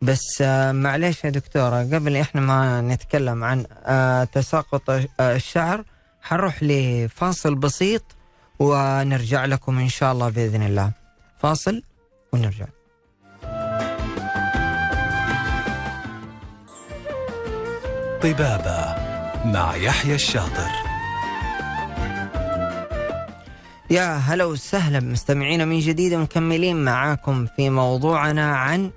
بس 0.01 0.41
آه 0.41 0.71
معليش 0.71 1.23
يا 1.23 1.29
دكتورة 1.29 1.79
قبل 1.79 2.17
إحنا 2.17 2.41
ما 2.41 2.81
نتكلم 2.81 3.43
عن 3.43 3.65
آه 3.85 4.23
تساقط 4.23 5.01
الشعر 5.19 5.83
حنروح 6.21 6.63
لفاصل 6.63 7.55
بسيط 7.55 8.03
ونرجع 8.59 9.45
لكم 9.45 9.79
إن 9.79 9.89
شاء 9.89 10.11
الله 10.11 10.29
بإذن 10.29 10.63
الله. 10.63 10.91
فاصل 11.39 11.83
ونرجع. 12.33 12.65
طبابة 18.21 18.95
مع 19.45 19.75
يحيى 19.75 20.15
الشاطر. 20.15 20.86
يا 23.89 24.17
هلا 24.17 24.45
وسهلا 24.45 24.99
مستمعينا 24.99 25.65
من 25.65 25.79
جديد 25.79 26.13
مكملين 26.13 26.83
معاكم 26.85 27.45
في 27.45 27.69
موضوعنا 27.69 28.55
عن 28.55 28.91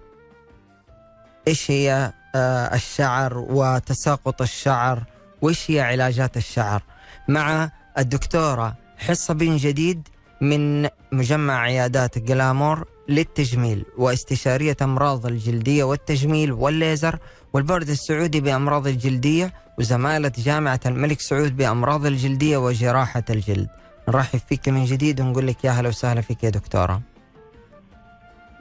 إيش 1.48 1.70
هي 1.70 2.12
آه، 2.34 2.74
الشعر 2.74 3.38
وتساقط 3.38 4.42
الشعر 4.42 5.02
وإيش 5.42 5.70
هي 5.70 5.80
علاجات 5.80 6.36
الشعر؟ 6.36 6.82
مع 7.28 7.70
الدكتورة 7.98 8.74
حصة 8.98 9.34
بن 9.34 9.56
جديد 9.56 10.08
من 10.40 10.88
مجمع 11.12 11.60
عيادات 11.60 12.18
جلامور 12.18 12.84
للتجميل 13.08 13.84
واستشارية 13.98 14.76
أمراض 14.82 15.26
الجلدية 15.26 15.84
والتجميل 15.84 16.52
والليزر 16.52 17.18
والبورد 17.52 17.88
السعودي 17.88 18.40
بأمراض 18.40 18.86
الجلدية 18.86 19.52
وزمالة 19.78 20.32
جامعة 20.38 20.80
الملك 20.86 21.20
سعود 21.20 21.56
بأمراض 21.56 22.06
الجلدية 22.06 22.56
وجراحة 22.56 23.24
الجلد. 23.30 23.68
نرحب 24.08 24.38
فيك 24.48 24.68
من 24.68 24.84
جديد 24.84 25.20
ونقول 25.20 25.46
لك 25.46 25.64
يا 25.64 25.70
هلا 25.70 25.88
وسهلا 25.88 26.20
فيك 26.20 26.44
يا 26.44 26.50
دكتورة. 26.50 27.00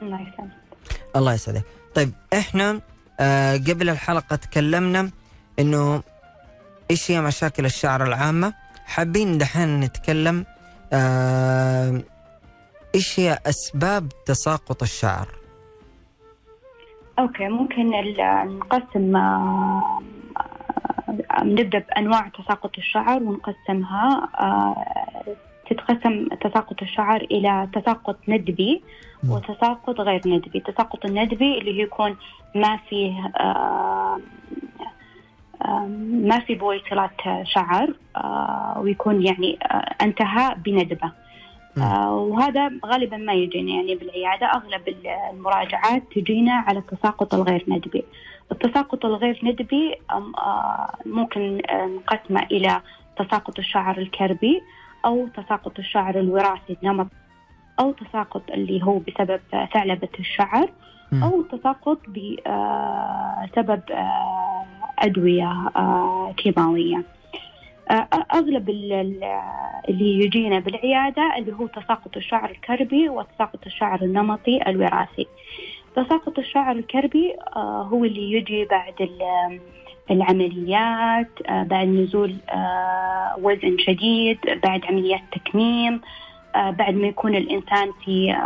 الله 0.02 0.20
يسلمك. 0.20 0.50
الله 1.16 1.32
يسعدك. 1.34 1.64
طيب 1.94 2.12
إحنا 2.32 2.80
آه 3.20 3.56
قبل 3.56 3.90
الحلقة 3.90 4.36
تكلمنا 4.36 5.10
إنه 5.58 6.02
إيش 6.90 7.10
هي 7.10 7.20
مشاكل 7.20 7.64
الشعر 7.64 8.02
العامة؟ 8.04 8.54
حابين 8.86 9.38
دحين 9.38 9.80
نتكلم 9.80 10.46
آه 10.92 12.02
إيش 12.94 13.20
هي 13.20 13.38
أسباب 13.46 14.08
تساقط 14.26 14.82
الشعر؟ 14.82 15.28
أوكي 17.18 17.48
ممكن 17.48 17.90
نقسم 17.90 19.16
آه، 19.16 20.00
آه، 20.36 21.44
نبدأ 21.44 21.78
بأنواع 21.78 22.28
تساقط 22.28 22.70
الشعر 22.78 23.22
ونقسمها 23.22 24.28
آه، 24.40 24.99
تتقسم 25.70 26.28
تساقط 26.28 26.82
الشعر 26.82 27.20
إلى 27.20 27.68
تساقط 27.72 28.16
ندبي. 28.28 28.82
وتساقط 29.28 30.00
غير 30.00 30.20
ندبي. 30.26 30.58
التساقط 30.58 31.04
الندبي 31.04 31.58
اللي 31.58 31.80
يكون 31.80 32.16
ما 32.54 32.76
فيه 32.88 33.32
آه، 33.40 34.20
آه، 35.62 35.86
ما 36.10 36.40
في 36.40 36.54
بويصلات 36.54 37.20
شعر 37.42 37.94
آه، 38.16 38.80
ويكون 38.80 39.26
يعني 39.26 39.58
انتهى 40.02 40.54
بندبة. 40.64 41.12
وهذا 42.10 42.70
غالبا 42.86 43.16
ما 43.16 43.32
يجينا 43.32 43.72
يعني 43.72 43.94
بالعيادة. 43.94 44.46
أغلب 44.46 44.82
المراجعات 45.32 46.02
تجينا 46.14 46.52
على 46.52 46.78
التساقط 46.78 47.34
الغير 47.34 47.64
ندبي. 47.68 48.04
التساقط 48.52 49.04
الغير 49.04 49.40
ندبي 49.42 49.94
ممكن 51.06 51.62
نقسمه 51.72 52.42
إلى 52.42 52.80
تساقط 53.18 53.58
الشعر 53.58 53.98
الكربي 53.98 54.62
أو 55.04 55.28
تساقط 55.28 55.78
الشعر 55.78 56.20
الوراثي 56.20 56.76
النمط 56.82 57.06
أو 57.80 57.92
تساقط 57.92 58.42
اللي 58.50 58.84
هو 58.84 58.98
بسبب 58.98 59.40
آه، 59.54 59.68
ثعلبة 59.74 60.08
الشعر. 60.20 60.68
أو 61.22 61.42
تساقط 61.42 61.98
بسبب 62.08 63.80
أدوية 64.98 65.52
آه، 65.76 66.32
كيماوية 66.36 67.04
آه، 67.90 68.08
أغلب 68.34 68.70
ال- 68.70 68.92
ال- 68.92 69.40
اللي 69.88 70.24
يجينا 70.24 70.58
بالعيادة 70.58 71.36
اللي 71.38 71.52
هو 71.52 71.66
تساقط 71.66 72.16
الشعر 72.16 72.50
الكربي 72.50 73.08
وتساقط 73.08 73.66
الشعر 73.66 74.02
النمطي 74.02 74.60
الوراثي 74.66 75.26
تساقط 75.96 76.38
الشعر 76.38 76.72
الكربي 76.76 77.34
آه، 77.56 77.82
هو 77.82 78.04
اللي 78.04 78.32
يجي 78.32 78.64
بعد 78.64 78.94
العمليات 80.10 81.30
آه، 81.48 81.62
بعد 81.62 81.88
نزول 81.88 82.36
آه، 82.48 83.36
وزن 83.42 83.76
شديد 83.78 84.38
بعد 84.62 84.84
عمليات 84.84 85.20
تكميم 85.32 86.00
آه، 86.54 86.70
بعد 86.70 86.94
ما 86.94 87.06
يكون 87.06 87.34
الإنسان 87.34 87.92
في 88.04 88.36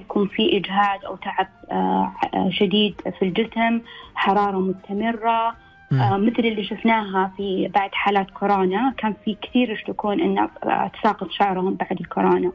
يكون 0.00 0.28
في 0.28 0.56
إجهاد 0.56 1.04
أو 1.04 1.16
تعب 1.16 1.48
شديد 2.50 2.94
في 3.18 3.24
الجسم 3.24 3.80
حرارة 4.14 4.58
مستمرة 4.58 5.54
مثل 5.92 6.38
اللي 6.38 6.64
شفناها 6.64 7.32
في 7.36 7.70
بعد 7.74 7.90
حالات 7.92 8.30
كورونا 8.30 8.94
كان 8.98 9.14
في 9.24 9.36
كثير 9.42 9.70
يشتكون 9.70 10.20
إن 10.20 10.48
تساقط 11.00 11.30
شعرهم 11.30 11.74
بعد 11.74 12.00
الكورونا. 12.00 12.52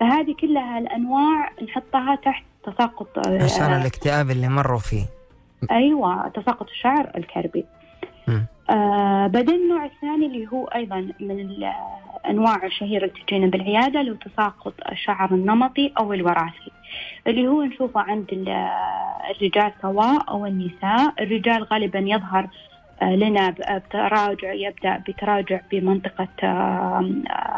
فهذه 0.00 0.34
كلها 0.40 0.78
الأنواع 0.78 1.50
نحطها 1.68 2.14
تحت 2.14 2.44
تساقط 2.64 3.18
عشان 3.18 3.72
الاكتئاب 3.72 4.30
اللي 4.30 4.48
مروا 4.48 4.78
فيه. 4.78 5.19
أيوه 5.70 6.28
تساقط 6.28 6.68
الشعر 6.68 7.10
الكربي. 7.16 7.64
آه 8.70 9.26
بعدين 9.26 9.54
النوع 9.54 9.84
الثاني 9.84 10.26
اللي 10.26 10.48
هو 10.52 10.64
أيضا 10.66 11.12
من 11.20 11.40
الانواع 12.24 12.66
الشهيره 12.66 13.04
اللي 13.04 13.22
تجينا 13.26 13.46
بالعيادة 13.46 14.00
اللي 14.00 14.10
هو 14.10 14.14
تساقط 14.14 14.74
الشعر 14.92 15.34
النمطي 15.34 15.92
أو 15.98 16.12
الوراثي. 16.12 16.72
اللي 17.26 17.48
هو 17.48 17.62
نشوفه 17.62 18.00
عند 18.00 18.26
الرجال 19.30 19.72
سواء 19.82 20.30
أو 20.30 20.46
النساء. 20.46 21.14
الرجال 21.20 21.62
غالبا 21.64 21.98
يظهر 21.98 22.48
آه، 23.02 23.16
لنا 23.16 23.50
بتراجع 23.50 24.52
يبدأ 24.52 25.02
بتراجع 25.08 25.60
بمنطقة 25.70 26.28
آه، 26.42 27.10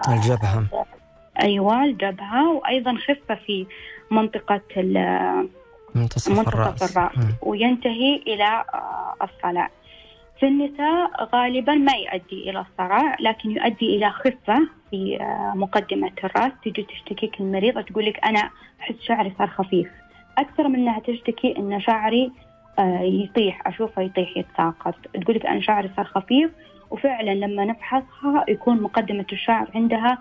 الجبهة. 0.09 0.65
أيوه 1.43 1.85
الجبهة. 1.85 2.51
وأيضا 2.53 2.95
خفة 2.95 3.35
في 3.35 3.67
منطقة 4.11 4.61
منتصف, 5.95 6.33
منتصف 6.33 6.49
الرأس, 6.49 6.97
الرأس. 6.97 7.13
وينتهي 7.43 8.17
إلى 8.27 8.65
آه، 8.75 9.15
الصلع 9.23 9.71
في 10.41 10.47
النساء 10.49 11.25
غالبا 11.35 11.75
ما 11.75 11.93
يؤدي 11.93 12.51
إلى 12.51 12.61
الصرع 12.61 13.17
لكن 13.21 13.51
يؤدي 13.51 13.97
إلى 13.97 14.11
خفة 14.11 14.69
في 14.91 15.19
آه، 15.21 15.53
مقدمة 15.57 16.13
الرأس. 16.25 16.53
تيجي 16.65 16.83
تشتكيك 16.83 17.41
المريضه 17.41 17.81
تقول 17.81 18.07
لك 18.07 18.25
أنا 18.25 18.51
أحس 18.81 18.95
شعري 19.03 19.33
صار 19.39 19.49
خفيف. 19.49 19.89
أكثر 20.39 20.69
من 20.69 20.75
إنها 20.75 20.99
تشتكي 21.01 21.55
إن 21.59 21.81
شعري 21.81 22.33
آه، 22.79 23.01
يطيح 23.01 23.67
أشوفه 23.67 24.03
يطيح 24.03 24.37
يتساقط. 24.37 24.95
تقول 25.23 25.37
لك 25.37 25.47
أنا 25.47 25.61
شعري 25.61 25.91
صار 25.97 26.05
خفيف 26.05 26.51
وفعلا 26.91 27.31
لما 27.31 27.65
نفحصها 27.65 28.45
يكون 28.49 28.83
مقدمة 28.83 29.27
الشعر 29.33 29.71
عندها 29.75 30.19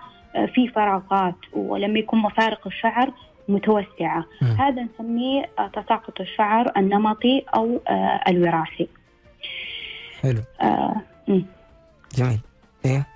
في 0.54 0.68
فراغات 0.68 1.36
ولما 1.54 2.00
يكون 2.00 2.20
مفارق 2.20 2.68
الشعر 2.68 3.12
متوسعة. 3.48 4.26
م. 4.42 4.46
هذا 4.46 4.88
نسميه 4.94 5.50
تساقط 5.74 6.22
الشعر 6.22 6.72
النمطي 6.78 7.46
أو 7.56 7.82
الوراثي. 8.28 8.88
حلو. 10.22 10.42
آه 10.62 10.96
جميل. 12.16 12.40
إيه؟ 12.86 13.08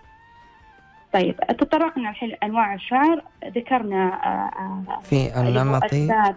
طيب 1.13 1.35
تطرقنا 1.37 2.09
الحين 2.09 2.35
انواع 2.43 2.73
الشعر. 2.73 3.21
ذكرنا 3.45 4.13
آه, 4.25 4.51
آه، 4.89 4.99
في 4.99 5.39
النمطي. 5.39 5.85
أسباب. 5.85 6.35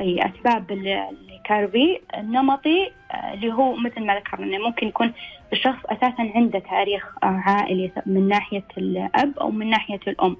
أي 0.00 0.20
أسباب 0.26 0.70
الكاربي 0.70 2.00
النمطي 2.18 2.90
آه، 3.10 3.34
اللي 3.34 3.52
هو 3.52 3.76
مثل 3.76 4.06
ما 4.06 4.16
ذكرنا 4.16 4.58
ممكن 4.58 4.86
يكون 4.88 5.12
الشخص 5.52 5.86
أساسا 5.86 6.30
عنده 6.34 6.58
تاريخ 6.58 7.14
آه، 7.22 7.26
عائلي 7.26 7.92
من 8.06 8.28
ناحية 8.28 8.64
الأب 8.78 9.38
أو 9.38 9.50
من 9.50 9.70
ناحية 9.70 10.00
الأم. 10.08 10.36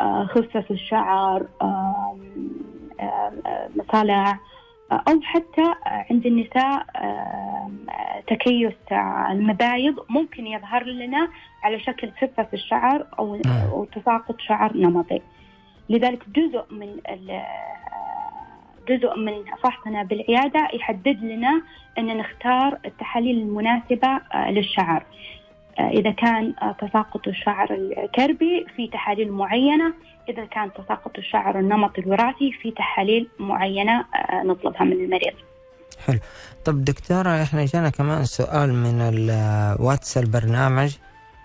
خفه 0.00 0.60
في 0.60 0.70
الشعر 0.70 1.46
مصالع 3.76 4.38
أو 4.92 5.20
حتى 5.22 5.74
عند 6.10 6.26
النساء 6.26 6.86
تكيس 8.26 8.92
المبايض 9.30 9.94
ممكن 10.08 10.46
يظهر 10.46 10.84
لنا 10.84 11.28
على 11.62 11.80
شكل 11.80 12.10
خفة 12.10 12.42
في 12.42 12.54
الشعر 12.54 13.06
أو 13.18 13.40
أو 13.72 13.84
تساقط 13.84 14.40
شعر 14.40 14.76
نمطي. 14.76 15.20
لذلك 15.88 16.28
جزء 16.28 16.64
من 16.70 17.00
جزء 18.88 19.18
من 19.18 19.32
فحصنا 19.62 20.02
بالعيادة 20.02 20.68
يحدد 20.74 21.22
لنا 21.22 21.62
أن 21.98 22.16
نختار 22.16 22.78
التحاليل 22.84 23.38
المناسبة 23.38 24.20
للشعر. 24.48 25.06
إذا 25.78 26.10
كان 26.10 26.54
تساقط 26.80 27.28
الشعر 27.28 27.68
الكربي 27.74 28.66
في 28.76 28.86
تحاليل 28.86 29.32
معينة 29.32 29.94
إذا 30.28 30.44
كان 30.44 30.70
تساقط 30.72 31.18
الشعر 31.18 31.58
النمطي 31.58 32.00
الوراثي 32.00 32.52
في 32.62 32.70
تحاليل 32.70 33.28
معينة 33.38 34.00
آه، 34.00 34.42
نطلبها 34.42 34.84
من 34.84 34.92
المريض. 34.92 35.34
حلو. 36.06 36.18
طب 36.64 36.84
دكتورة 36.84 37.42
إحنا 37.42 37.64
جانا 37.64 37.90
كمان 37.90 38.24
سؤال 38.24 38.74
من 38.74 39.00
الواتس 39.00 40.18
البرنامج 40.18 40.96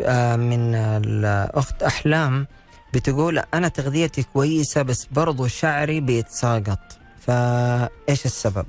آه، 0.01 0.35
من 0.35 0.75
الأخت 0.75 1.83
أحلام 1.83 2.47
بتقول 2.93 3.41
أنا 3.53 3.67
تغذيتي 3.67 4.23
كويسة 4.33 4.81
بس 4.81 5.05
برضو 5.05 5.47
شعري 5.47 5.99
بيتساقط. 6.01 6.79
فإيش 7.19 8.25
السبب؟ 8.25 8.65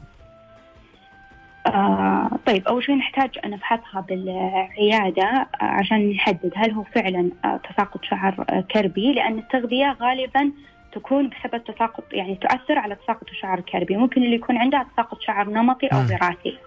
طيب 2.51 2.69
أول 2.69 2.85
شيء 2.85 2.97
نحتاج 2.97 3.31
نفحصها 3.47 4.01
بالعيادة 4.01 5.49
عشان 5.61 6.11
نحدد 6.11 6.53
هل 6.57 6.71
هو 6.71 6.83
فعلا 6.83 7.31
آه 7.45 7.61
تساقط 7.73 8.05
شعر 8.05 8.45
آه 8.51 8.61
كربي 8.61 9.13
لأن 9.13 9.39
التغذية 9.39 9.97
غالبا 10.01 10.53
تكون 10.93 11.31
بسبب 11.31 11.65
تساقط 11.65 12.05
يعني 12.13 12.35
تؤثر 12.35 12.79
على 12.79 12.95
تساقط 12.95 13.29
الشعر 13.29 13.59
الكربي 13.59 13.97
ممكن 13.97 14.23
اللي 14.23 14.35
يكون 14.35 14.57
عندها 14.57 14.87
تساقط 14.93 15.21
شعر 15.21 15.51
نمطي 15.51 15.87
أو 15.87 15.99
وراثي. 15.99 16.59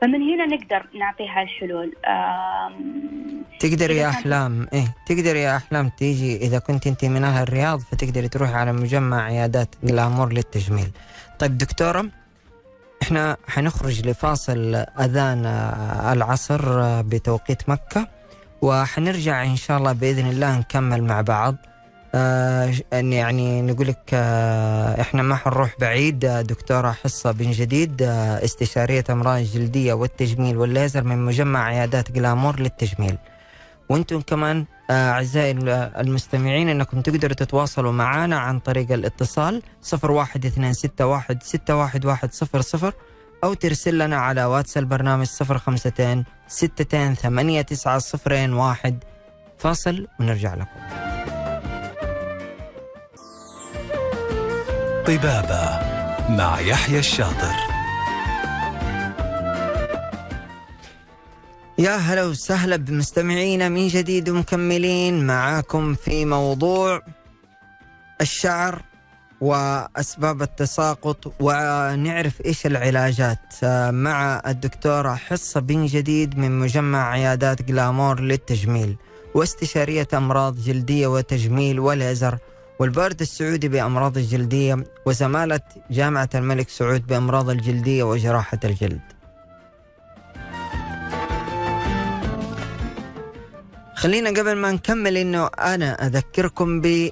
فمن 0.00 0.22
هنا 0.22 0.46
نقدر 0.46 0.86
نعطيها 0.98 1.42
الحلول. 1.42 1.92
تقدر 3.60 3.90
يا 3.90 4.08
أحلام 4.08 4.66
إيه 4.72 4.94
تقدر 5.06 5.36
يا 5.36 5.56
أحلام 5.56 5.88
تيجي 5.88 6.36
إذا 6.36 6.58
كنت 6.58 6.86
أنت 6.86 7.04
من 7.04 7.24
أهل 7.24 7.42
الرياض 7.42 7.78
فتقدري 7.78 8.28
تروحي 8.28 8.54
على 8.54 8.72
مجمع 8.72 9.24
عيادات 9.24 9.74
جلامور 9.84 10.32
للتجميل. 10.32 10.90
طيب 11.38 11.58
دكتورة 11.58 12.06
إحنا 13.02 13.36
حنخرج 13.48 14.06
لفاصل 14.08 14.74
أذان 15.00 15.46
العصر 16.12 16.62
بتوقيت 17.02 17.68
مكة 17.68 18.08
وحنرجع 18.62 19.44
إن 19.44 19.56
شاء 19.56 19.78
الله 19.78 19.92
بإذن 19.92 20.26
الله 20.26 20.58
نكمل 20.58 21.04
مع 21.04 21.20
بعض. 21.20 21.56
آه 22.14 22.72
يعني 22.92 23.62
نقول 23.62 23.86
لك 23.88 24.10
آه 24.12 25.00
إحنا 25.00 25.22
ما 25.22 25.36
حنروح 25.36 25.74
بعيد 25.80 26.24
آه 26.24 26.40
دكتورة 26.42 26.90
حصة 26.90 27.32
بن 27.32 27.50
جديد 27.50 28.02
آه 28.02 28.44
استشارية 28.44 29.04
أمراض 29.10 29.38
الجلديه 29.38 29.92
والتجميل 29.92 30.56
والليزر 30.56 31.04
من 31.04 31.18
مجمع 31.24 31.64
عيادات 31.64 32.12
جلامور 32.12 32.60
للتجميل. 32.60 33.18
وأنتم 33.88 34.20
كمان 34.20 34.64
أعزائي 34.90 35.50
المستمعين 36.00 36.68
إنكم 36.68 37.00
تقدروا 37.00 37.34
تتواصلوا 37.34 37.92
معنا 37.92 38.38
عن 38.38 38.58
طريق 38.58 38.92
الاتصال 38.92 39.62
01221 39.94 42.92
أو 43.44 43.54
ترسل 43.54 43.98
لنا 43.98 44.16
على 44.16 44.44
واتس 44.44 44.78
البرنامج 44.78 45.26
052 45.42 46.24
62 46.50 47.14
ثمانية 47.14 47.62
تسعة 47.62 47.98
صفرين 47.98 48.52
واحد 48.52 49.04
فاصل 49.58 50.06
ونرجع 50.20 50.54
لكم. 50.54 50.80
طبابة 55.06 55.80
مع 56.28 56.60
يحيى 56.60 56.98
الشاطر. 56.98 57.75
يا 61.78 61.96
هلا 61.96 62.24
وسهلا 62.24 62.76
بمستمعينا 62.76 63.68
من 63.68 63.88
جديد 63.88 64.28
ومكملين 64.28 65.26
معاكم 65.26 65.94
في 65.94 66.24
موضوع 66.24 67.02
الشعر 68.20 68.82
وأسباب 69.40 70.42
التساقط 70.42 71.32
ونعرف 71.40 72.40
إيش 72.44 72.66
العلاجات 72.66 73.64
مع 73.90 74.42
الدكتورة 74.46 75.14
حصة 75.14 75.60
بن 75.60 75.86
جديد 75.86 76.38
من 76.38 76.58
مجمع 76.58 77.10
عيادات 77.10 77.62
جلامور 77.62 78.20
للتجميل 78.20 78.96
واستشارية 79.34 80.08
أمراض 80.14 80.56
جلدية 80.58 81.06
وتجميل 81.06 81.80
وليزر 81.80 82.38
والبارد 82.78 83.20
السعودي 83.20 83.68
بأمراض 83.68 84.18
الجلدية 84.18 84.84
وزمالة 85.06 85.60
جامعة 85.90 86.28
الملك 86.34 86.68
سعود 86.68 87.06
بأمراض 87.06 87.50
الجلدية 87.50 88.02
وجراحة 88.02 88.60
الجلد. 88.64 89.15
خلينا 94.06 94.30
قبل 94.30 94.56
ما 94.56 94.72
نكمل 94.72 95.16
إنه 95.16 95.46
أنا 95.46 96.06
أذكركم 96.06 96.80
ب 96.80 97.10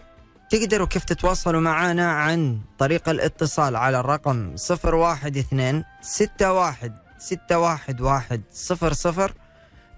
تقدروا 0.50 0.87
كيف 0.87 1.04
تتواصلوا 1.04 1.61
معنا 1.61 2.12
عن 2.12 2.61
طريق 2.78 3.09
الاتصال 3.09 3.76
على 3.76 4.00
الرقم 4.00 4.54
012 4.54 4.94
61 4.94 5.85
611 6.02 8.40
00 8.52 9.30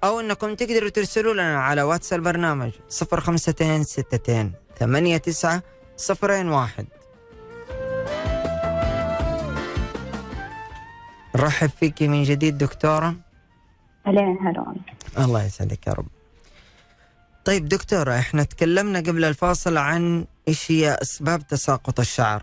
أو 0.04 0.20
إنكم 0.20 0.54
تقدروا 0.54 0.88
ترسلوا 0.88 1.34
لنا 1.34 1.60
على 1.60 1.82
واتس 1.82 2.12
البرنامج 2.12 2.72
052 3.02 3.80
62 3.80 4.52
89 4.78 5.60
01 6.52 6.86
نرحب 11.36 11.70
فيك 11.80 12.02
من 12.02 12.22
جديد 12.22 12.58
دكتورة. 12.58 13.14
أهلين 14.06 14.38
هلا 14.40 14.74
الله 15.18 15.44
يسعدك 15.44 15.86
يا 15.86 15.92
رب. 15.92 16.15
طيب 17.46 17.68
دكتورة 17.68 18.18
إحنا 18.18 18.42
تكلمنا 18.42 18.98
قبل 18.98 19.24
الفاصل 19.24 19.76
عن 19.76 20.24
إيش 20.48 20.70
هي 20.70 20.98
أسباب 21.02 21.46
تساقط 21.46 22.00
الشعر. 22.00 22.42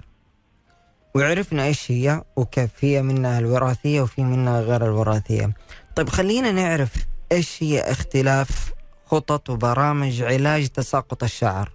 وعرفنا 1.16 1.66
إيش 1.66 1.92
هي 1.92 2.22
وكيف 2.36 2.72
هي 2.82 3.02
منها 3.02 3.40
الوراثية 3.40 4.02
وفي 4.02 4.24
منها 4.24 4.62
غير 4.62 4.86
الوراثية. 4.86 5.52
طيب 5.96 6.10
خلينا 6.10 6.52
نعرف 6.52 6.94
إيش 7.32 7.64
هي 7.64 7.80
اختلاف 7.82 8.74
خطط 9.06 9.50
وبرامج 9.50 10.22
علاج 10.22 10.68
تساقط 10.68 11.24
الشعر. 11.24 11.72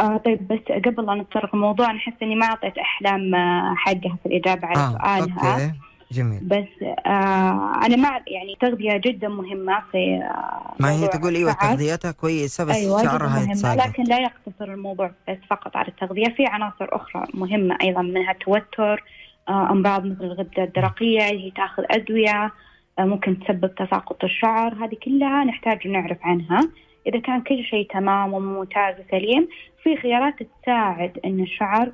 آه 0.00 0.16
طيب 0.16 0.48
بس 0.48 0.58
قبل 0.84 1.06
لا 1.06 1.14
نتطرق 1.14 1.54
الموضوع 1.54 1.86
أحس 1.96 2.12
إني 2.22 2.34
ما 2.34 2.46
أعطيت 2.46 2.78
أحلام 2.78 3.34
آه، 3.34 3.74
حقها 3.76 4.18
في 4.22 4.26
الإجابة 4.26 4.66
على 4.66 4.78
آه 4.78 5.18
سؤالها. 5.20 5.54
أوكي. 5.54 5.89
جميل. 6.12 6.40
بس 6.42 6.82
آه 7.06 7.72
أنا 7.86 7.96
مع 7.96 8.20
يعني 8.26 8.56
تغذية 8.60 8.96
جدا 8.96 9.28
مهمة 9.28 9.82
في 9.92 10.20
آه 10.22 10.74
ما 10.80 10.92
هي 10.92 11.08
تقول 11.08 11.34
أيوه. 11.36 11.52
تغذيتها 11.52 12.10
كويسة 12.12 12.64
بس 12.64 12.74
أيوة 12.74 13.02
شعرها 13.02 13.40
يتساقط 13.40 13.86
لكن 13.86 14.02
لا 14.02 14.18
يقتصر 14.18 14.72
الموضوع 14.72 15.10
بس 15.28 15.38
فقط 15.50 15.76
على 15.76 15.88
التغذية. 15.88 16.34
في 16.36 16.46
عناصر 16.46 16.86
أخرى 16.88 17.24
مهمة 17.34 17.78
أيضا 17.82 18.02
منها 18.02 18.32
التوتر 18.32 19.04
آه، 19.48 19.70
أمراض 19.70 20.04
مثل 20.04 20.24
الغدة 20.24 20.62
الدرقية 20.64 21.30
اللي 21.30 21.46
هي 21.46 21.50
تأخذ 21.50 21.82
أدوية 21.90 22.52
آه، 22.98 23.04
ممكن 23.04 23.38
تسبب 23.40 23.74
تساقط 23.74 24.24
الشعر. 24.24 24.74
هذه 24.74 24.96
كلها 25.04 25.44
نحتاج 25.44 25.88
نعرف 25.88 26.18
عنها. 26.22 26.60
إذا 27.06 27.20
كان 27.20 27.40
كل 27.40 27.64
شيء 27.64 27.88
تمام 27.92 28.32
وممتاز 28.34 28.94
وسليم 29.06 29.48
في 29.82 29.96
خيارات 29.96 30.34
تساعد 30.62 31.18
أن 31.24 31.40
الشعر 31.40 31.86
آه، 31.86 31.92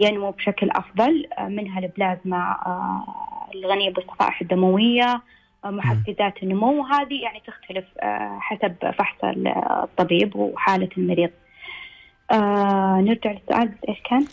ينمو 0.00 0.30
بشكل 0.30 0.70
أفضل 0.70 1.26
آه، 1.38 1.48
منها 1.48 1.78
البلازما 1.78 2.56
آه، 2.66 3.04
الغنية 3.54 3.90
بالصفائح 3.90 4.40
الدموية 4.40 5.22
آه، 5.64 5.70
محفزات 5.70 6.42
النمو 6.42 6.84
هذه 6.86 7.22
يعني 7.22 7.42
تختلف 7.46 7.84
حسب 8.40 8.74
فحص 8.98 9.16
الطبيب 9.82 10.36
وحالة 10.36 10.88
المريض 10.98 11.30
آه 12.30 13.00
نرجع 13.00 13.32
للسؤال 13.32 13.74
إيش 13.88 13.98
كان؟ 14.10 14.26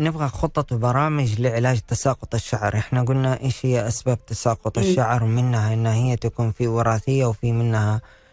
نبغى 0.00 0.28
خطط 0.28 0.72
وبرامج 0.72 1.40
لعلاج 1.40 1.80
تساقط 1.80 2.34
الشعر 2.34 2.74
إحنا 2.74 3.02
قلنا 3.02 3.40
إيش 3.40 3.66
هي 3.66 3.86
أسباب 3.86 4.18
تساقط. 4.26 4.78
الشعر 4.78 5.24
منها 5.24 5.74
انها 5.74 5.94
هي 5.94 6.16
تكون 6.16 6.50
في 6.50 6.68
وراثية 6.68 7.24
وفي 7.26 7.52
منها 7.52 7.94
آه 7.94 8.23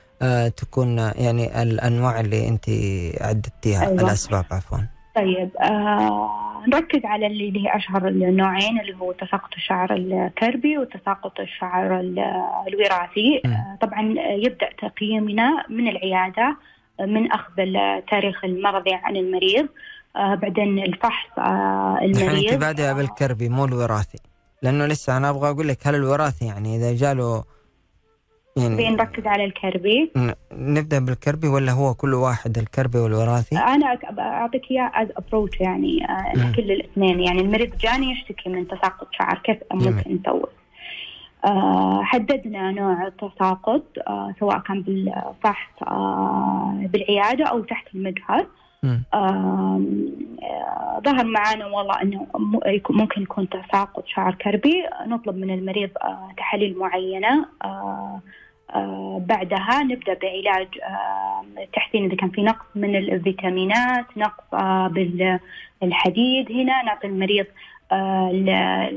تكون 0.57 0.97
يعني 0.97 1.61
الأنواع 1.63 2.19
اللي 2.19 2.47
أنت 2.47 2.65
عددتيها 3.21 3.81
أيوة. 3.87 4.01
الأسباب 4.01 4.45
عفوا. 4.51 4.77
طيب 5.15 5.49
آه 5.57 6.31
نركز 6.67 6.99
على 7.05 7.27
اللي 7.27 7.57
هي 7.59 7.75
أشهر 7.75 8.07
النوعين 8.07 8.79
اللي 8.79 8.95
هو 8.97 9.11
تساقط 9.11 9.53
الشعر 9.57 9.93
الكربي 9.93 10.77
وتساقط 10.77 11.39
الشعر 11.39 11.99
ال- 11.99 12.19
الوراثي. 12.67 13.41
آه 13.45 13.77
طبعا 13.81 14.15
يبدأ 14.45 14.69
تقييمنا 14.81 15.65
من 15.69 15.87
العيادة 15.87 16.57
آه، 16.99 17.05
من 17.05 17.31
أخذ 17.31 17.53
التاريخ 17.59 18.45
المرضي 18.45 18.93
عن 18.93 19.15
المريض. 19.15 19.67
آه 20.15 20.35
بعدين 20.35 20.79
الفحص 20.79 21.27
آه 21.37 21.93
نحن 21.93 22.03
أنت 22.03 22.21
المريض. 22.21 22.59
بادئة 22.59 22.93
بالكربي 22.93 23.49
مو 23.49 23.65
الوراثي. 23.65 24.17
لأنه 24.61 24.85
لسه 24.85 25.17
أنا 25.17 25.29
أبغى 25.29 25.49
أقول 25.49 25.67
لك 25.67 25.87
هل 25.87 25.95
الوراثي 25.95 26.45
يعني 26.45 26.75
إذا 26.77 26.93
جاله 26.95 27.43
يعني 28.57 28.89
نركز 28.89 29.27
على 29.27 29.45
الكربي 29.45 30.11
نبدأ 30.53 30.99
بالكربي 30.99 31.47
ولا 31.47 31.71
هو 31.71 31.93
كل 31.93 32.13
واحد 32.13 32.57
الكربي 32.57 32.97
والوراثي؟ 32.97 33.57
أنا 33.57 33.97
أعطيك 34.19 34.71
إياه 34.71 34.91
as 34.93 35.07
approach 35.17 35.59
يعني 35.59 36.05
آه، 36.09 36.37
مم. 36.37 36.51
كل 36.55 36.71
الاثنين 36.71 37.19
يعني 37.19 37.41
المريض 37.41 37.77
جاني 37.77 38.11
يشتكي 38.11 38.49
من 38.49 38.67
تساقط 38.67 39.07
شعر 39.11 39.37
كيف. 39.37 39.57
ممكن 39.73 40.19
نسوي 40.21 40.49
آه، 41.45 42.03
حددنا 42.03 42.71
نوع 42.71 43.07
التساقط 43.07 43.83
آه، 44.07 44.35
سواء 44.39 44.59
كان 44.59 44.81
بالفحص 44.81 45.83
آه، 45.87 46.79
بالعيادة 46.93 47.45
أو 47.45 47.59
تحت 47.59 47.95
المجهر 47.95 48.47
ظهر 51.05 51.25
معنا 51.25 51.65
والله 51.65 52.01
إنه 52.01 52.27
ممكن 52.89 53.21
يكون 53.21 53.49
تساقط 53.49 54.03
شعر 54.07 54.33
كربي. 54.35 54.83
نطلب 55.07 55.37
من 55.37 55.51
المريض 55.53 55.89
آه، 56.03 56.29
تحاليل 56.37 56.77
معينة. 56.77 57.45
آه، 57.63 58.21
آه، 58.75 59.21
بعدها 59.25 59.83
نبدأ 59.83 60.13
بعلاج 60.13 60.67
تحسين 61.73 62.05
إذا 62.05 62.15
كان 62.15 62.29
في 62.29 62.41
نقص 62.41 62.65
من 62.75 62.95
الفيتامينات 62.95 64.05
نقص 64.17 64.43
بالحديد. 65.81 66.51
هنا 66.51 66.83
نعطي 66.83 67.07
المريض 67.07 67.45
ال- 67.91 68.49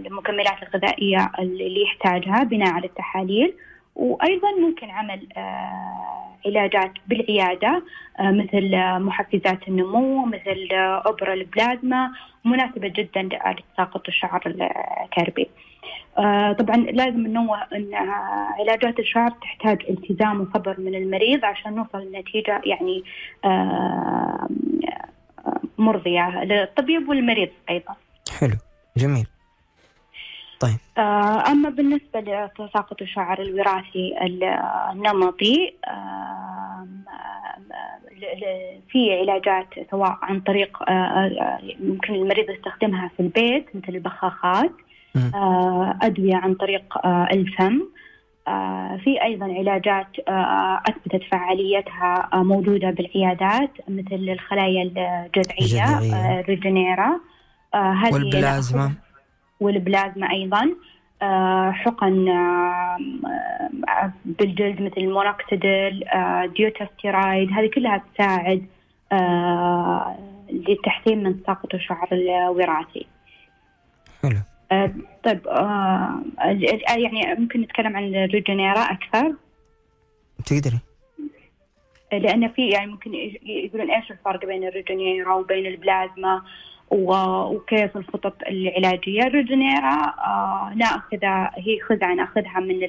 المكملات 0.07 0.63
الغذائية 0.63 1.31
اللي 1.39 1.83
يحتاجها 1.83 2.43
بناء 2.43 2.73
على 2.73 2.87
التحاليل. 2.87 3.55
وأيضا 3.97 4.51
ممكن 4.61 4.91
عمل 4.91 5.29
آه، 5.37 6.37
علاجات 6.47 6.93
بالعيادة 7.09 7.83
آه، 8.21 8.31
مثل 8.31 8.75
آه، 8.75 8.99
محفزات 8.99 9.69
النمو 9.69 10.27
مثل 10.27 10.69
آه، 10.73 11.03
ابر 11.07 11.33
البلازما 11.33 12.13
مناسبة 12.45 12.89
جدا 12.89 13.23
لتساقط 13.23 14.09
الشعر 14.09 14.43
الكربي. 14.47 15.49
طبعا 16.59 16.77
لازم 16.77 17.27
ننوه 17.27 17.63
إن 17.75 17.95
علاجات 18.59 18.99
الشعر 18.99 19.31
تحتاج 19.31 19.83
التزام 19.91 20.41
وصبر 20.41 20.81
من 20.81 20.95
المريض 20.95 21.45
عشان 21.45 21.75
نوصل 21.75 22.13
لنتيجة 22.13 22.61
يعني 22.65 23.05
مرضية 25.79 26.45
للطبيب 26.45 27.09
والمريض 27.09 27.49
أيضا. 27.71 27.95
حلو 28.41 28.57
جميل 28.97 29.27
آه، 30.99 31.45
أما 31.53 31.69
بالنسبة 31.71 32.21
لتساقط 32.21 33.03
الشعر 33.03 33.43
الوراثي 33.43 34.15
النمطي 34.93 35.73
ل- 38.21 38.41
ل- 38.41 38.81
في 38.91 39.19
علاجات 39.21 39.67
سواء 39.91 40.19
عن 40.23 40.41
طريق 40.41 40.79
آه، 40.89 40.93
آه، 40.93 41.59
ممكن 41.81 42.15
المريض 42.15 42.51
يستخدمها 42.51 43.11
في 43.17 43.21
البيت 43.23 43.67
مثل 43.75 43.89
البخاخات. 43.89 44.71
آه، 45.35 45.99
أدوية 46.03 46.37
عن 46.37 46.55
طريق 46.55 46.99
آه، 47.07 47.29
الفم 47.33 47.83
آه، 48.49 48.97
في 49.05 49.23
أيضا 49.23 49.45
علاجات 49.45 50.07
آه، 50.29 50.81
أثبتت 50.89 51.23
فعاليتها 51.33 52.29
آه، 52.33 52.43
موجودة 52.43 52.91
بالعيادات 52.91 53.71
مثل 53.89 54.15
الخلايا 54.15 54.83
الجذعية. 54.83 55.67
آه، 56.15 56.41
آه، 57.75 57.93
هذه 57.93 58.13
والبلازما 58.15 58.93
والبلازما 59.65 60.31
أيضا. 60.31 60.71
آه، 61.23 61.71
حقن 61.71 62.29
آه، 62.29 62.99
آه، 63.89 64.13
بالجلد 64.25 64.81
مثل 64.83 64.95
المونوكسيديل 64.99 66.05
آه، 66.09 66.47
dutasteride 66.47 67.53
هذه 67.53 67.71
كلها 67.75 68.03
تساعد 68.15 68.67
آه، 69.13 70.19
للتحسين 70.51 71.23
من 71.23 71.43
تساقط 71.43 71.75
الشعر 71.75 72.09
الوراثي. 72.13 73.07
حلو. 74.23 74.37
آه، 74.73 74.91
طيب 75.25 75.49
آه، 75.49 76.23
يعني 76.89 77.35
ممكن 77.39 77.61
نتكلم 77.61 77.97
عن 77.97 78.15
ال 78.15 78.22
Regenera 78.22 78.81
أكثر؟ 78.81 79.35
تقدري. 80.47 80.79
لأن 82.13 82.49
في 82.49 82.69
يعني 82.69 82.87
ممكن 82.91 83.11
يقولون 83.43 83.91
إيش 83.91 84.11
الفرق 84.11 84.47
بين 84.47 84.65
الريجينيرا 84.69 85.35
وبين 85.35 85.67
البلازما؟ 85.67 86.35
و- 86.37 86.41
وكيف 86.95 87.97
الخطط 87.97 88.35
العلاجية. 88.49 89.23
الريجينيرا 89.23 90.15
آه 90.19 90.73
نأخذها 90.77 91.51
هي 91.57 91.81
خزعة 91.81 92.15
نأخذها 92.15 92.61
من 92.61 92.89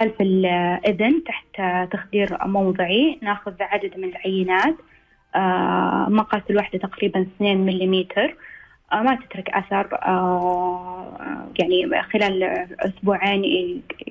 خلف 0.00 0.20
الإذن 0.20 1.22
تحت 1.24 1.62
تخدير 1.92 2.38
موضعي. 2.46 3.18
نأخذ 3.22 3.52
عدد 3.60 3.98
من 3.98 4.08
العينات 4.08 4.74
آه 5.34 6.06
مقاس 6.08 6.42
الوحدة 6.50 6.78
تقريبا 6.78 7.20
2 7.36 7.66
ملم 7.66 8.06
آه 8.92 9.02
ما 9.02 9.14
تترك 9.14 9.50
أثر 9.50 9.88
يعني 11.60 12.02
خلال 12.12 12.42
أسبوعين 12.80 13.44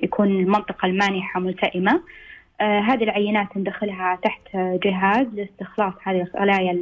يكون 0.02 0.28
المنطقة 0.28 0.86
المانحة 0.86 1.40
ملتئمة. 1.40 2.00
هذه 2.60 3.04
العينات 3.04 3.56
ندخلها 3.56 4.18
تحت 4.22 4.40
جهاز 4.56 5.26
لاستخلاص 5.34 5.92
هذه 6.02 6.20
الخلايا 6.22 6.78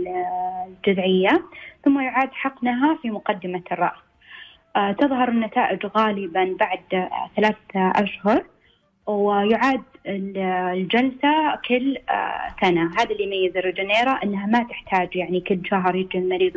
الجذعية 0.67 1.43
ثم 1.85 2.01
يعاد 2.01 2.33
حقنها 2.33 2.99
في 3.03 3.11
مقدمة 3.11 3.63
الرأس. 3.73 3.99
آه 4.77 4.93
تظهر 4.93 5.29
النتائج 5.29 5.87
غالبا 5.87 6.57
بعد 6.61 6.81
آه 6.95 7.31
ثلاثة 7.37 8.03
أشهر 8.05 8.45
ويعاد 9.07 9.83
ال- 10.07 10.39
الجلسة 10.79 11.57
كل 11.69 11.97
آه 12.11 12.49
سنة. 12.61 12.91
هذا 12.99 13.11
اللي 13.11 13.25
يميز 13.25 13.57
الريجنيرا 13.57 14.11
أنها 14.25 14.47
ما 14.47 14.63
تحتاج 14.63 15.17
يعني 15.17 15.41
كل 15.41 15.61
شهر 15.67 15.95
يجي 15.97 16.19
المريض 16.19 16.57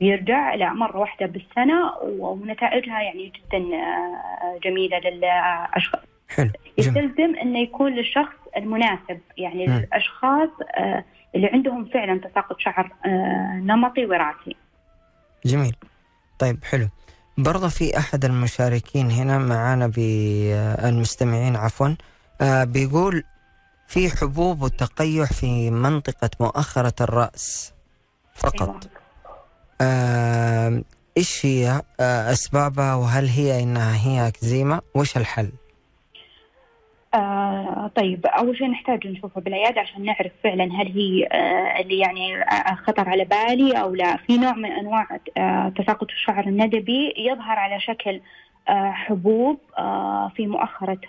ويرجع 0.00 0.54
لا 0.54 0.72
مرة 0.72 0.98
واحدة 0.98 1.26
بالسنة 1.26 1.92
ونتائجها 2.02 3.00
يعني 3.02 3.32
جدا 3.36 3.58
آه 3.76 4.58
جميلة 4.64 4.98
للأشخاص. 4.98 6.09
حلو 6.30 6.50
يستلزم 6.78 7.34
إنه 7.42 7.58
يكون 7.58 7.92
للشخص 7.92 8.34
المناسب. 8.56 9.20
يعني 9.38 9.66
مم. 9.66 9.76
الاشخاص 9.76 10.48
آه، 10.78 11.04
اللي 11.34 11.46
عندهم 11.46 11.84
فعلا 11.84 12.20
تساقط 12.20 12.56
شعر 12.58 12.92
آه، 13.06 13.60
نمطي 13.62 14.06
وراثي. 14.06 14.56
جميل. 15.44 15.76
طيب 16.38 16.64
حلو. 16.64 16.88
برضه 17.38 17.68
في 17.68 17.98
أحد 17.98 18.24
المشاركين 18.24 19.10
هنا 19.10 19.38
معانا 19.38 19.86
بالمستمعين 19.86 21.56
عفوا 21.56 21.88
آه، 22.40 22.64
بيقول 22.64 23.24
في 23.88 24.10
حبوب 24.10 24.62
وتقيح 24.62 25.32
في 25.32 25.70
منطقة 25.70 26.30
مؤخرة 26.40 26.94
الرأس 27.00 27.74
فقط. 28.34 28.88
أيوة. 29.80 30.84
إيش 31.16 31.46
هي 31.46 31.82
أسبابها؟ 32.00 32.94
وهل 32.94 33.28
هي 33.28 33.62
إنها 33.62 33.96
هي 33.96 34.28
أكزيما؟ 34.28 34.80
وإيش 34.94 35.16
الحل؟ 35.16 35.52
طيب 37.96 38.26
أول 38.26 38.56
شيء 38.56 38.66
نحتاج 38.70 39.06
نشوفها 39.06 39.40
بالعيادة 39.40 39.80
عشان 39.80 40.04
نعرف 40.04 40.32
فعلا 40.44 40.64
هل 40.64 40.92
هي 40.92 41.26
آه 41.32 41.80
اللي 41.80 41.98
يعني 41.98 42.42
آه 42.42 42.74
خطر 42.74 43.08
على 43.08 43.24
بالي 43.24 43.80
أو 43.80 43.94
لا. 43.94 44.16
في 44.16 44.38
نوع 44.38 44.52
من 44.52 44.72
أنواع 44.72 45.18
آه 45.36 45.72
تساقط 45.76 46.10
الشعر 46.10 46.46
الندبي 46.46 47.14
يظهر 47.16 47.58
على 47.58 47.80
شكل 47.80 48.20
حبوب 48.92 49.58
في 50.36 50.46
مؤخرة 50.46 51.00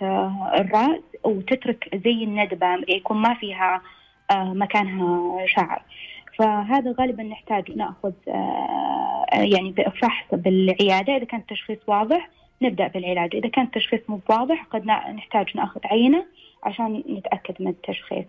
الرأس 0.60 1.00
وتترك 1.24 2.00
زي 2.04 2.24
الندبة 2.24 2.66
يكون 2.88 3.16
ما 3.16 3.34
فيها 3.34 3.82
مكانها 4.32 5.46
شعر. 5.46 5.82
فهذا 6.38 6.94
غالبا 7.00 7.22
نحتاج 7.22 7.70
نأخذ 7.76 8.12
يعني 9.32 9.74
فحص 10.02 10.26
بالعيادة. 10.32 11.16
إذا 11.16 11.24
كان 11.24 11.40
التشخيص 11.40 11.78
واضح 11.86 12.28
نبدأ 12.62 12.86
بالعلاج، 12.86 13.36
إذا 13.36 13.48
كان 13.48 13.64
التشخيص 13.64 14.00
مو 14.08 14.20
واضح 14.28 14.66
قد 14.70 14.86
نحتاج 14.86 15.56
نأخذ 15.56 15.80
عينة 15.84 16.24
عشان 16.62 17.02
نتأكد 17.08 17.54
من 17.60 17.68
التشخيص. 17.68 18.24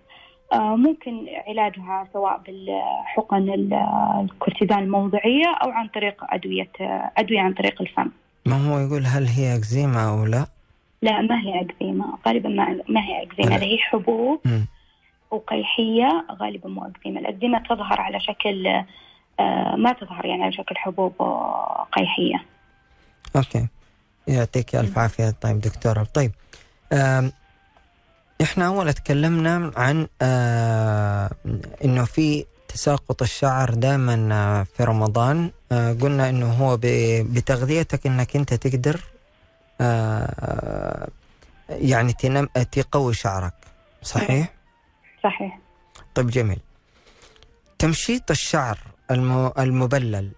آه 0.53 0.75
ممكن 0.75 1.25
علاجها 1.47 2.07
سواء 2.13 2.41
بالحقن 2.45 3.49
ال- 3.49 3.73
الكورتيزون 4.21 4.79
الموضعية 4.79 5.47
أو 5.63 5.69
عن 5.69 5.87
طريق 5.87 6.23
ادويه 6.29 6.69
آه، 6.81 7.11
أدوية 7.17 7.39
عن 7.41 7.53
طريق 7.53 7.81
الفم. 7.81 8.09
ما 8.45 8.55
هو 8.67 8.79
يقول 8.79 9.05
هل 9.05 9.27
هي 9.27 9.55
أكزيما 9.55 10.09
أو 10.09 10.25
لا؟ 10.25 10.45
لا 11.01 11.21
ما 11.21 11.41
هي 11.41 11.61
إكزيما، 11.61 12.17
غالبا 12.27 12.49
ما 12.49 12.79
ما 12.89 13.01
هي. 13.01 13.27
هذه 13.39 13.63
هي 13.63 13.77
حبوب. 13.77 14.41
وقيحية 15.31 16.25
غالبا 16.31 16.69
مو 16.69 16.85
أكزيما 16.87 17.19
الأكزيما 17.19 17.59
تظهر 17.59 18.01
على 18.01 18.19
شكل 18.19 18.67
آه، 19.39 19.75
ما 19.75 19.91
تظهر 19.93 20.25
يعني 20.25 20.43
على 20.43 20.51
شكل 20.53 20.75
حبوب 20.77 21.13
قيحية 21.91 22.43
أوكي 23.35 23.67
يعطيك 24.27 24.75
ألف 24.75 24.97
عافية. 24.97 25.29
طيب 25.41 25.61
دكتورة 25.61 26.03
طيب 26.03 26.31
آم، 26.93 27.31
إحنا 28.41 28.67
أول 28.67 28.93
تكلمنا 28.93 29.71
عن 29.75 30.07
آه 30.21 31.31
إنه 31.85 32.03
في 32.05 32.45
تساقط 32.67 33.21
الشعر 33.21 33.73
دائما 33.73 34.63
في 34.77 34.83
رمضان. 34.83 35.51
آه 35.71 35.93
قلنا 35.93 36.29
إنه 36.29 36.51
هو 36.53 36.77
بتغذيتك 36.81 38.07
إنك 38.07 38.35
أنت 38.35 38.53
تقدر 38.53 38.99
آه 39.81 41.07
يعني 41.69 42.13
تنم 42.13 42.45
تقوي 42.71 43.13
شعرك. 43.13 43.53
صحيح؟ 44.03 44.53
صحيح. 45.23 45.59
طيب 46.15 46.27
جميل. 46.29 46.59
تمشيط 47.79 48.31
الشعر 48.31 48.79
الم- 49.11 49.51
المبلل 49.59 50.31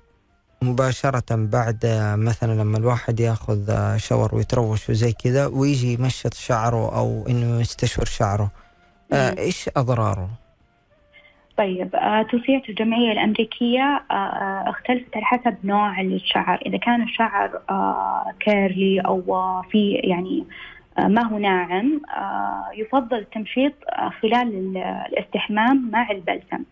مباشرة 0.62 1.24
بعد 1.32 1.80
مثلا 2.18 2.62
لما 2.62 2.78
الواحد 2.78 3.20
يأخذ 3.20 3.72
shower 3.98 4.36
ويتروش 4.36 4.90
وزي 4.90 5.14
كذا 5.24 5.46
ويجي 5.46 5.94
يمشط 5.94 6.34
شعره 6.34 6.98
أو 6.98 7.26
إنه 7.30 7.62
يستشور 7.62 8.06
شعره 8.06 8.52
آه. 9.14 9.36
إيش 9.40 9.70
أضراره؟ 9.78 10.30
طيب 11.58 11.96
آه، 11.96 12.22
توصيات 12.22 12.70
الجمعية 12.70 13.12
الأمريكية 13.12 14.04
آه، 14.12 14.14
آه، 14.14 14.70
اختلفت 14.70 15.16
على 15.16 15.26
حسب 15.26 15.56
نوع 15.64 16.02
الشعر 16.02 16.60
إذا 16.66 16.78
كان 16.78 17.04
الشعر 17.04 17.62
آه، 17.70 18.26
curly 18.40 19.00
أو 19.00 19.62
في 19.72 19.92
يعني 19.92 20.46
آه، 21.00 21.08
ما 21.08 21.24
هو 21.28 21.38
ناعم 21.38 22.02
آه، 22.18 22.64
يفضل 22.78 23.18
التمشيط 23.18 23.74
خلال 24.22 24.34
ال- 24.56 24.78
الاستحمام 24.78 25.90
مع 25.92 26.12
البلسم 26.12 26.64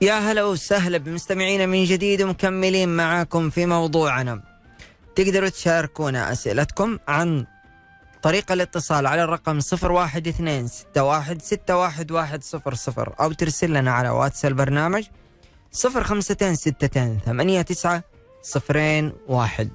يا 0.00 0.18
هلا 0.18 0.44
وسهلا 0.44 0.98
بمستمعينا 0.98 1.66
من 1.66 1.84
جديد 1.84 2.22
ومكملين 2.22 2.88
معاكم 2.96 3.50
في 3.50 3.66
موضوعنا. 3.66 4.42
تقدروا 5.16 5.48
تشاركونا 5.48 6.32
أسئلتكم 6.32 6.98
عن 7.08 7.46
طريق 8.22 8.52
الاتصال 8.52 9.06
على 9.06 9.24
الرقم 9.24 9.58
012 9.58 9.92
61 9.92 10.68
61100 11.38 13.14
أو 13.20 13.32
ترسل 13.32 13.72
لنا 13.72 13.90
على 13.90 14.08
واتس 14.08 14.44
البرنامج 14.44 15.04
052 15.72 16.52
62 16.52 17.20
89 17.64 18.02
صفرين 18.42 19.12
واحد. 19.28 19.70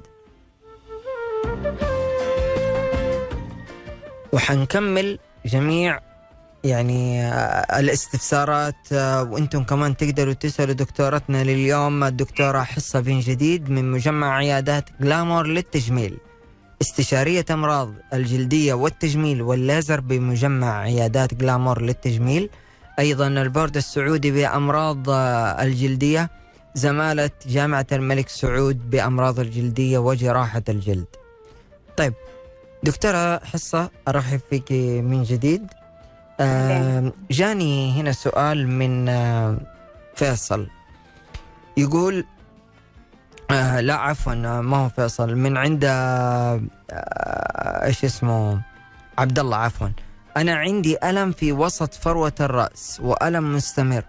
وحنكمل 4.34 5.20
جميع 5.46 6.00
يعني 6.64 7.24
آه، 7.26 7.80
الاستفسارات 7.80 8.76
آه، 8.94 9.24
وأنتم 9.24 9.64
كمان 9.64 9.98
تقدروا 9.98 10.34
تسألوا 10.34 10.74
دكتورتنا 10.74 11.44
لليوم 11.44 12.04
الدكتورة 12.04 12.60
حصة 12.64 13.00
بن 13.00 13.20
جديد 13.20 13.70
من 13.70 13.92
مجمع 13.92 14.36
عيادات 14.36 14.90
جلامور 15.02 15.48
للتجميل. 15.48 16.18
استشارية 16.82 17.46
أمراض 17.52 17.94
الجلدية 18.14 18.74
والتجميل 18.74 19.42
والليزر 19.42 20.00
بمجمع 20.00 20.80
عيادات 20.80 21.34
جلامور 21.34 21.82
للتجميل. 21.82 22.50
أيضا 23.00 23.28
البورد 23.28 23.78
السعودي 23.78 24.32
بأمراض 24.32 25.10
آه، 25.10 25.64
الجلدية 25.64 26.30
زمالة 26.76 27.30
جامعة 27.46 27.86
الملك 27.92 28.30
سعود 28.30 28.90
بأمراض 28.90 29.40
الجلدية 29.40 29.98
وجراحة 29.98 30.64
الجلد. 30.70 31.06
طيب 31.98 32.14
دكتورة 32.84 33.38
حصة 33.46 33.90
أرحب 34.08 34.40
فيك 34.50 34.72
من 35.02 35.24
جديد. 35.24 35.68
آه، 36.40 37.14
جاني 37.32 38.02
هنا 38.02 38.12
سؤال 38.12 38.68
من 38.68 39.06
فيصل. 40.16 40.68
يقول 41.78 42.26
آه 43.52 43.80
لا 43.82 43.94
عفوا 43.96 44.34
آه، 44.34 44.62
ما 44.62 44.78
هو 44.78 44.90
فيصل. 44.90 45.36
من 45.36 45.58
عند 45.58 45.86
آه، 45.86 46.62
آه، 46.92 47.86
إيش 47.86 48.06
اسمه؟ 48.06 48.62
عبد 49.18 49.40
الله 49.40 49.58
عفوا. 49.58 49.88
أنا 50.38 50.56
عندي 50.56 50.98
ألم 51.10 51.32
في 51.32 51.52
وسط 51.52 51.94
فروة 51.94 52.34
الرأس 52.40 53.00
وألم 53.04 53.56
مستمر. 53.56 54.04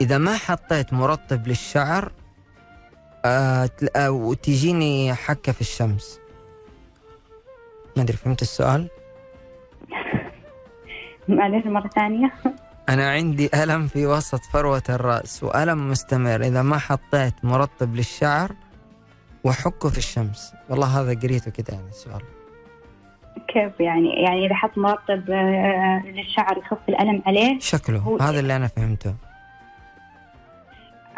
إذا 0.00 0.18
ما 0.18 0.36
حطيت 0.36 0.92
مرطب 0.92 1.48
للشعر 1.48 2.12
آه 3.24 3.70
آه، 3.96 4.10
وتجيني 4.10 5.14
حكة 5.14 5.52
في 5.52 5.60
الشمس. 5.60 6.18
ما 7.96 8.02
أدري 8.02 8.16
فهمت 8.16 8.42
السؤال؟ 8.42 8.88
معلش 11.28 11.66
مرة 11.66 11.88
ثانية. 11.88 12.32
أنا 12.88 13.10
عندي 13.10 13.50
ألم 13.62 13.86
في 13.86 14.06
وسط 14.06 14.40
فروة 14.52 14.82
الرأس 14.88 15.42
وألم 15.42 15.90
مستمر. 15.90 16.42
إذا 16.42 16.62
ما 16.62 16.78
حطيت 16.78 17.34
مرطب 17.44 17.94
للشعر 17.94 18.52
وحكه 19.44 19.88
في 19.88 19.98
الشمس. 19.98 20.54
والله 20.70 21.00
هذا 21.00 21.20
قريته 21.20 21.50
كده 21.50 21.66
يعني 21.72 21.88
السؤال 21.88 22.22
كيف 23.48 23.80
يعني؟ 23.80 24.22
يعني 24.22 24.46
إذا 24.46 24.54
حط 24.54 24.78
مرطب 24.78 25.30
آه، 25.30 26.02
للشعر 26.06 26.58
يخف 26.58 26.78
الألم 26.88 27.22
عليه 27.26 27.58
شكله 27.58 28.18
هذا 28.20 28.40
اللي 28.40 28.56
أنا 28.56 28.66
فهمته. 28.66 29.14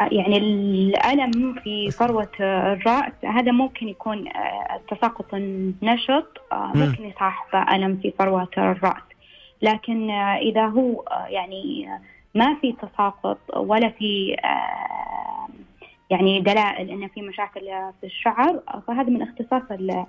آه، 0.01 0.09
يعني 0.11 0.37
الألم 0.37 1.55
في 1.63 1.91
فروه 1.91 2.29
آه، 2.41 2.73
الرأس 2.73 3.11
هذا 3.25 3.51
ممكن 3.51 3.87
يكون 3.87 4.27
آه، 4.27 4.79
آه، 6.51 6.71
مم. 6.75 6.81
ممكن 6.85 7.03
يصاحبه 7.05 7.75
ألم 7.75 7.97
في 8.01 8.13
فروه 8.19 8.47
الرأس. 8.57 9.03
لكن 9.61 10.09
آه، 10.09 10.37
إذا 10.37 10.65
هو 10.65 11.01
آه، 11.01 11.25
يعني 11.27 11.87
آه، 11.89 11.99
ما 12.35 12.57
في 12.61 12.71
تساقط 12.73 13.37
ولا 13.55 13.89
في 13.89 14.35
آه، 14.45 15.26
يعني 16.09 16.41
دلائل 16.41 16.89
إن 16.89 17.07
في 17.07 17.21
مشاكل 17.21 17.61
في 18.01 18.05
الشعر 18.07 18.59
فهذا 18.87 19.09
من 19.09 19.21
اختصاص 19.21 19.61
ال- 19.71 20.05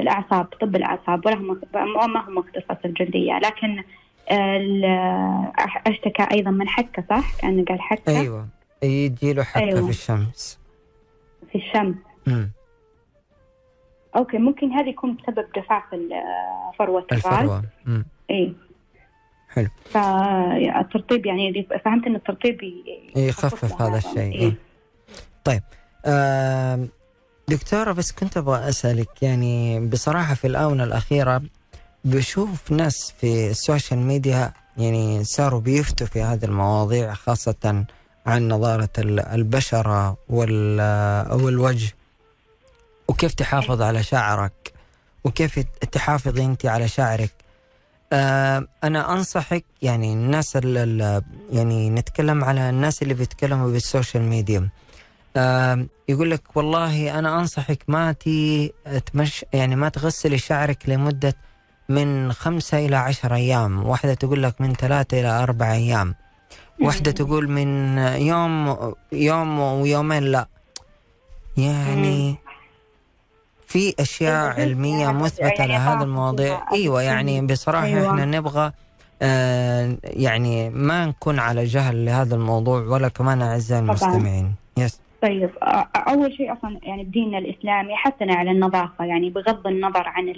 الأعصاب 0.00 0.44
طب 0.60 0.76
الأعصاب 0.76 1.26
ولا 1.26 1.36
ما 2.06 2.28
هم 2.28 2.38
اختصاص 2.38 2.76
الجلدية 2.84 3.38
لكن 3.38 3.82
أشتكى 5.86 6.26
أيضا 6.32 6.50
من 6.50 6.68
حكة 6.68 7.04
صح؟ 7.10 7.40
كان 7.40 7.64
قال 7.64 7.80
حكة 7.80 8.20
أيوه 8.20 8.48
يجي 8.82 9.32
له 9.32 9.42
حكة 9.42 9.64
أيوة. 9.64 9.82
في 9.84 9.90
الشمس 9.90 10.58
في 11.52 11.58
الشمس 11.58 11.94
مم. 12.26 12.50
أوكي 14.16 14.38
ممكن 14.38 14.72
هذا 14.72 14.88
يكون 14.88 15.14
بسبب 15.16 15.46
جفاف 15.56 15.82
فروة 16.78 17.06
الفروة. 17.12 17.62
إي 18.30 18.52
حلو. 19.54 19.68
فالترطيب 19.90 21.26
يعني 21.26 21.66
فهمت 21.84 22.06
إن 22.06 22.14
الترطيب 22.16 22.62
ي- 22.62 23.12
يخفف 23.16 23.82
هذا 23.82 23.96
الشيء 23.98 24.18
إيه. 24.18 24.32
إيه. 24.40 24.54
طيب 25.44 25.62
آم، 26.06 26.88
دكتورة 27.48 27.92
بس 27.92 28.12
كنت 28.12 28.36
أبغى 28.36 28.68
أسألك 28.68 29.22
يعني 29.22 29.80
بصراحة 29.80 30.34
في 30.34 30.46
الآونة 30.46 30.84
الأخيرة 30.84 31.42
بشوف 32.04 32.72
ناس 32.72 33.14
في 33.20 33.50
ال 33.50 33.57
social 33.57 33.98
media 34.00 34.52
يعني 34.78 35.24
صاروا 35.24 35.60
بيفتوا 35.60 36.06
في 36.06 36.22
هذه 36.22 36.44
المواضيع 36.44 37.14
خاصة 37.14 37.84
عن 38.26 38.48
نضارة 38.48 38.88
ال- 38.98 39.20
البشرة 39.20 40.16
وال- 40.28 40.80
أو 41.30 41.48
الوجه 41.48 41.92
وكيف 43.08 43.34
تحافظ 43.34 43.82
على 43.82 44.02
شعرك 44.02 44.72
وكيف 45.24 45.58
تحافظي 45.92 46.44
أنت 46.44 46.66
على 46.66 46.88
شعرك 46.88 47.30
آه 48.12 48.66
أنا 48.84 49.12
أنصحك 49.12 49.64
يعني 49.82 50.12
الناس 50.12 50.56
ال- 50.56 50.78
ال- 50.78 51.22
يعني 51.52 51.90
نتكلم 51.90 52.44
على 52.44 52.70
الناس 52.70 53.02
اللي 53.02 53.14
بيتكلموا 53.14 53.70
بال 53.72 53.85
social 53.85 54.22
media. 54.22 54.68
آه 55.36 55.86
يقول 56.08 56.30
لك 56.30 56.56
والله 56.56 57.18
أنا 57.18 57.38
أنصحك 57.40 57.82
ما 57.88 58.12
تي 58.12 58.72
تمش 59.12 59.44
يعني 59.52 59.76
ما 59.76 59.88
تغسلي 59.88 60.38
شعرك 60.38 60.88
لمدة 60.88 61.34
من 61.88 62.32
خمسة 62.32 62.78
إلى 62.86 62.96
عشر 62.96 63.34
أيام. 63.34 63.86
واحدة 63.86 64.14
تقول 64.14 64.42
لك 64.42 64.60
من 64.60 64.72
ثلاثة 64.74 65.20
إلى 65.20 65.28
أربع 65.42 65.72
أيام. 65.72 66.14
واحدة 66.80 67.10
تقول 67.10 67.48
من 67.50 67.98
يوم 67.98 68.76
يوم 69.12 69.58
ويومين 69.60 70.22
لا. 70.22 70.46
يعني 71.56 72.36
في 73.72 73.94
أشياء 74.00 74.44
أيوة، 74.44 74.54
علمية 74.60 75.00
يعني 75.00 75.18
مثبتة 75.18 75.46
يعني 75.60 75.72
لهذه 75.72 75.94
ضعف 75.94 76.02
المواضيع. 76.02 76.64
أيوة 76.72 77.02
يعني 77.02 77.46
بصراحة 77.46 77.84
أيوة. 77.86 78.10
إحنا 78.10 78.24
نبغى 78.24 78.72
آه 79.22 79.96
يعني 80.04 80.70
ما 80.70 81.06
نكون 81.06 81.38
على 81.38 81.64
جهل 81.64 82.04
لهذا 82.04 82.34
الموضوع 82.34 82.80
ولا 82.82 83.08
كمان 83.08 83.42
أعزائي 83.42 83.80
طبعاً. 83.82 83.90
المستمعين 83.96 84.54
يس 84.78 85.00
طيب 85.22 85.50
أ- 85.64 86.08
أول 86.08 86.32
شيء 86.36 86.52
أصلا 86.52 86.78
يعني 86.82 87.04
بديننا 87.04 87.38
الإسلامي 87.38 87.96
حثنا 87.96 88.34
على 88.34 88.50
النظافة 88.50 89.04
يعني 89.04 89.30
بغض 89.30 89.66
النظر 89.66 90.08
عن 90.08 90.34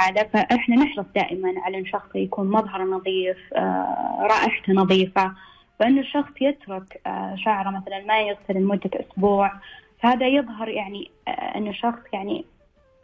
هذا 0.00 0.22
فإحنا 0.32 0.76
نحرص 0.76 1.06
دائما 1.14 1.54
على 1.62 1.78
إن 1.78 1.86
شخص 1.86 2.08
يكون 2.14 2.50
مظهره 2.50 2.84
نظيف 2.84 3.36
آه، 3.56 4.18
رائحته 4.30 4.72
نظيفة 4.72 5.32
فإن 5.80 5.98
الشخص 5.98 6.32
يترك 6.40 7.00
آه، 7.06 7.34
شعره 7.44 7.70
مثلا 7.70 8.04
ما 8.08 8.20
يغسل 8.20 8.54
لمدة 8.62 8.90
أسبوع 8.94 9.52
فهذا 10.02 10.26
يظهر 10.26 10.68
يعني 10.68 11.10
آه، 11.28 11.30
إن 11.30 11.68
الشخص 11.68 11.98
يعني 12.12 12.44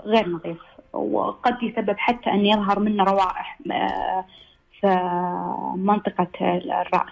غير 0.04 0.28
نظيف 0.28 0.58
وقد 0.92 1.62
يسبب 1.62 1.94
حتى 1.98 2.30
أن 2.30 2.46
يظهر 2.46 2.78
منه 2.78 3.04
روائح 3.04 3.58
آه، 3.72 4.24
في 4.80 4.86
منطقة 5.76 6.28
الرأس. 6.42 7.10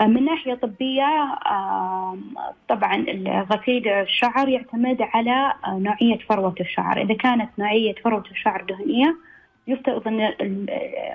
من 0.00 0.24
ناحية 0.24 0.54
طبية 0.54 1.06
آم، 1.50 2.34
طبعا 2.68 3.04
غسيل 3.52 3.88
الشعر 3.88 4.48
يعتمد 4.48 5.02
على 5.02 5.52
آه، 5.66 5.78
نوعية 5.78 6.18
فروة 6.18 6.54
الشعر. 6.60 7.00
إذا 7.02 7.14
كانت 7.14 7.50
نوعية 7.58 7.94
فروة 8.04 8.24
الشعر 8.30 8.62
دهنية 8.62 9.16
يفترض 9.66 10.08
أن 10.08 10.20
ال- 10.20 10.70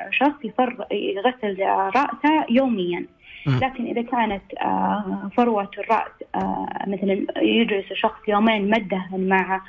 الشخص 0.08 0.46
يفر 0.46 0.86
يغسل 0.92 1.60
رأسه 1.96 2.46
يوميا. 2.50 3.06
لكن 3.48 3.86
إذا 3.86 4.02
كانت 4.02 4.44
آه، 4.62 5.30
فروة 5.38 5.72
الرأس 5.78 6.12
آه، 6.36 6.68
مثلا 6.88 7.26
يجلس 7.44 7.92
الشخص 7.92 8.20
يومين 8.28 8.70
ما 8.70 8.78
دهن 8.78 9.28
مع 9.30 9.56
آه، 9.56 9.62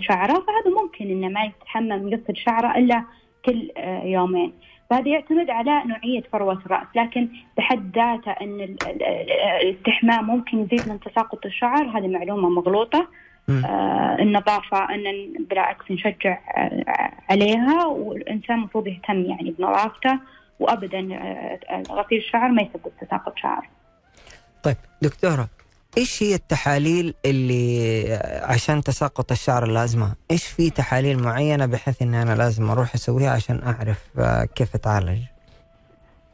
شعره. 0.00 0.32
فهذا 0.32 0.82
ممكن 0.82 1.04
إنه 1.04 1.28
ما 1.28 1.44
يتحمم 1.44 2.08
يغسل 2.08 2.36
شعره 2.36 2.78
إلا 2.78 3.04
كل 3.44 3.70
آه، 3.76 4.02
يومين. 4.04 4.52
فهذا 4.90 5.08
يعتمد 5.08 5.50
على 5.50 5.82
نوعية 5.86 6.22
فروة 6.32 6.62
الرأس. 6.66 6.86
لكن 6.96 7.28
بحد 7.56 7.96
ذاته 7.96 8.32
أن 8.32 8.60
ال- 8.60 8.76
ال- 8.86 9.02
ال- 9.02 9.30
الاستحمام 9.62 10.26
ممكن 10.26 10.58
يزيد 10.62 10.88
من 10.88 11.00
تساقط 11.00 11.46
الشعر. 11.46 11.98
هذه 11.98 12.06
معلومة 12.08 12.48
مغلوطة. 12.48 13.08
آه 13.48 14.16
النظافة 14.20 14.94
أن 14.94 15.02
بالعكس 15.50 15.90
نشجع 15.90 16.38
آه 16.56 16.84
عليها. 17.30 17.86
والإنسان 17.86 18.56
المفروض 18.58 18.86
يهتم 18.86 19.20
يعني 19.24 19.50
بنظافته. 19.58 20.18
وأبدا 20.60 21.14
آه 21.14 21.82
غسيل 21.90 22.18
الشعر 22.18 22.48
ما 22.48 22.62
يسبب 22.62 22.92
تساقط 23.00 23.38
شعر. 23.38 23.68
طيب 24.62 24.76
دكتورة 25.02 25.48
إيش 25.98 26.22
هي 26.22 26.34
التحاليل 26.34 27.14
اللي 27.26 28.14
عشان 28.42 28.82
تساقط 28.82 29.30
الشعر 29.32 29.64
اللازمة؟ 29.64 30.14
إيش 30.30 30.46
في 30.46 30.70
تحاليل 30.70 31.22
معينة 31.22 31.66
بحيث 31.66 32.02
إني 32.02 32.22
أنا 32.22 32.34
لازم 32.34 32.70
أروح 32.70 32.94
أسويها 32.94 33.30
عشان 33.30 33.62
أعرف 33.66 34.04
آه، 34.18 34.44
كيف 34.44 34.74
أتعالج؟ 34.74 35.18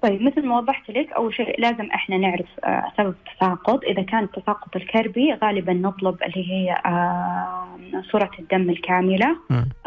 طيب 0.02 0.22
مثل 0.22 0.46
ما 0.46 0.58
وضحت 0.58 0.90
لك 0.90 1.12
أول 1.12 1.34
شيء 1.34 1.60
لازم 1.60 1.90
إحنا 1.94 2.18
نعرف 2.18 2.46
آه 2.64 2.92
سبب 2.96 3.14
التساقط 3.28 3.84
إذا 3.84 4.02
كان 4.02 4.24
التساقط 4.24 4.76
الكربي 4.76 5.32
غالبا 5.42 5.72
نطلب 5.72 6.22
اللي 6.22 6.50
هي 6.52 6.72
آه 6.86 7.78
صورة 8.12 8.30
الدم. 8.38 8.74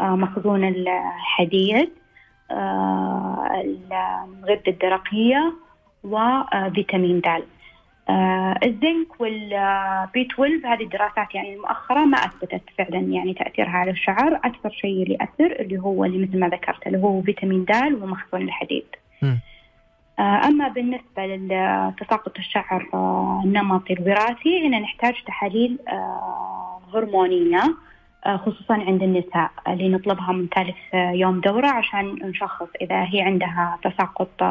آه، 0.00 0.16
مخزون 0.16 0.64
الحديد 0.64 1.90
آه، 2.50 3.48
الغدة 4.44 4.62
الدرقية 4.68 5.54
وفيتامين 6.04 7.20
د 7.20 7.42
آه، 8.08 8.54
الزنك 8.64 9.20
والبي 9.20 10.28
12 10.32 10.60
هذه 10.64 10.82
الدراسات 10.82 11.34
يعني 11.34 11.54
المؤخرة 11.54 12.04
ما 12.04 12.18
أثبتت 12.18 12.62
فعلا 12.78 12.98
يعني 12.98 13.34
تأثيرها 13.34 13.70
على 13.70 13.90
الشعر 13.90 14.34
أكثر 14.34 14.70
شيء 14.70 15.02
اللي 15.02 15.14
يأثر 15.20 15.60
اللي 15.60 15.78
هو 15.78 16.04
اللي 16.04 16.26
مثل 16.26 16.38
ما 16.38 16.48
ذكرت 16.48 16.86
اللي 16.86 16.98
هو 16.98 17.22
فيتامين 17.22 17.64
د 17.64 18.02
ومخزون 18.02 18.42
الحديد. 18.42 18.84
آه، 20.18 20.22
أما 20.22 20.68
بالنسبة 20.68 21.26
لتساقط 21.26 22.38
الشعر 22.38 22.88
آه، 22.94 23.42
النمطي 23.44 23.92
الوراثي 23.92 24.66
هنا 24.68 24.78
نحتاج 24.78 25.14
تحاليل 25.26 25.78
آه، 25.88 26.80
هرمونية 26.94 27.74
آه، 28.26 28.36
خصوصا 28.36 28.74
عند 28.74 29.02
النساء 29.02 29.50
اللي 29.68 29.88
نطلبها 29.88 30.32
من 30.32 30.48
ثالث 30.54 30.76
آه، 30.94 31.10
يوم 31.10 31.40
دورة 31.40 31.66
عشان 31.66 32.06
نشخص 32.22 32.66
إذا 32.80 33.02
هي 33.02 33.22
عندها 33.22 33.78
تساقط 33.84 34.42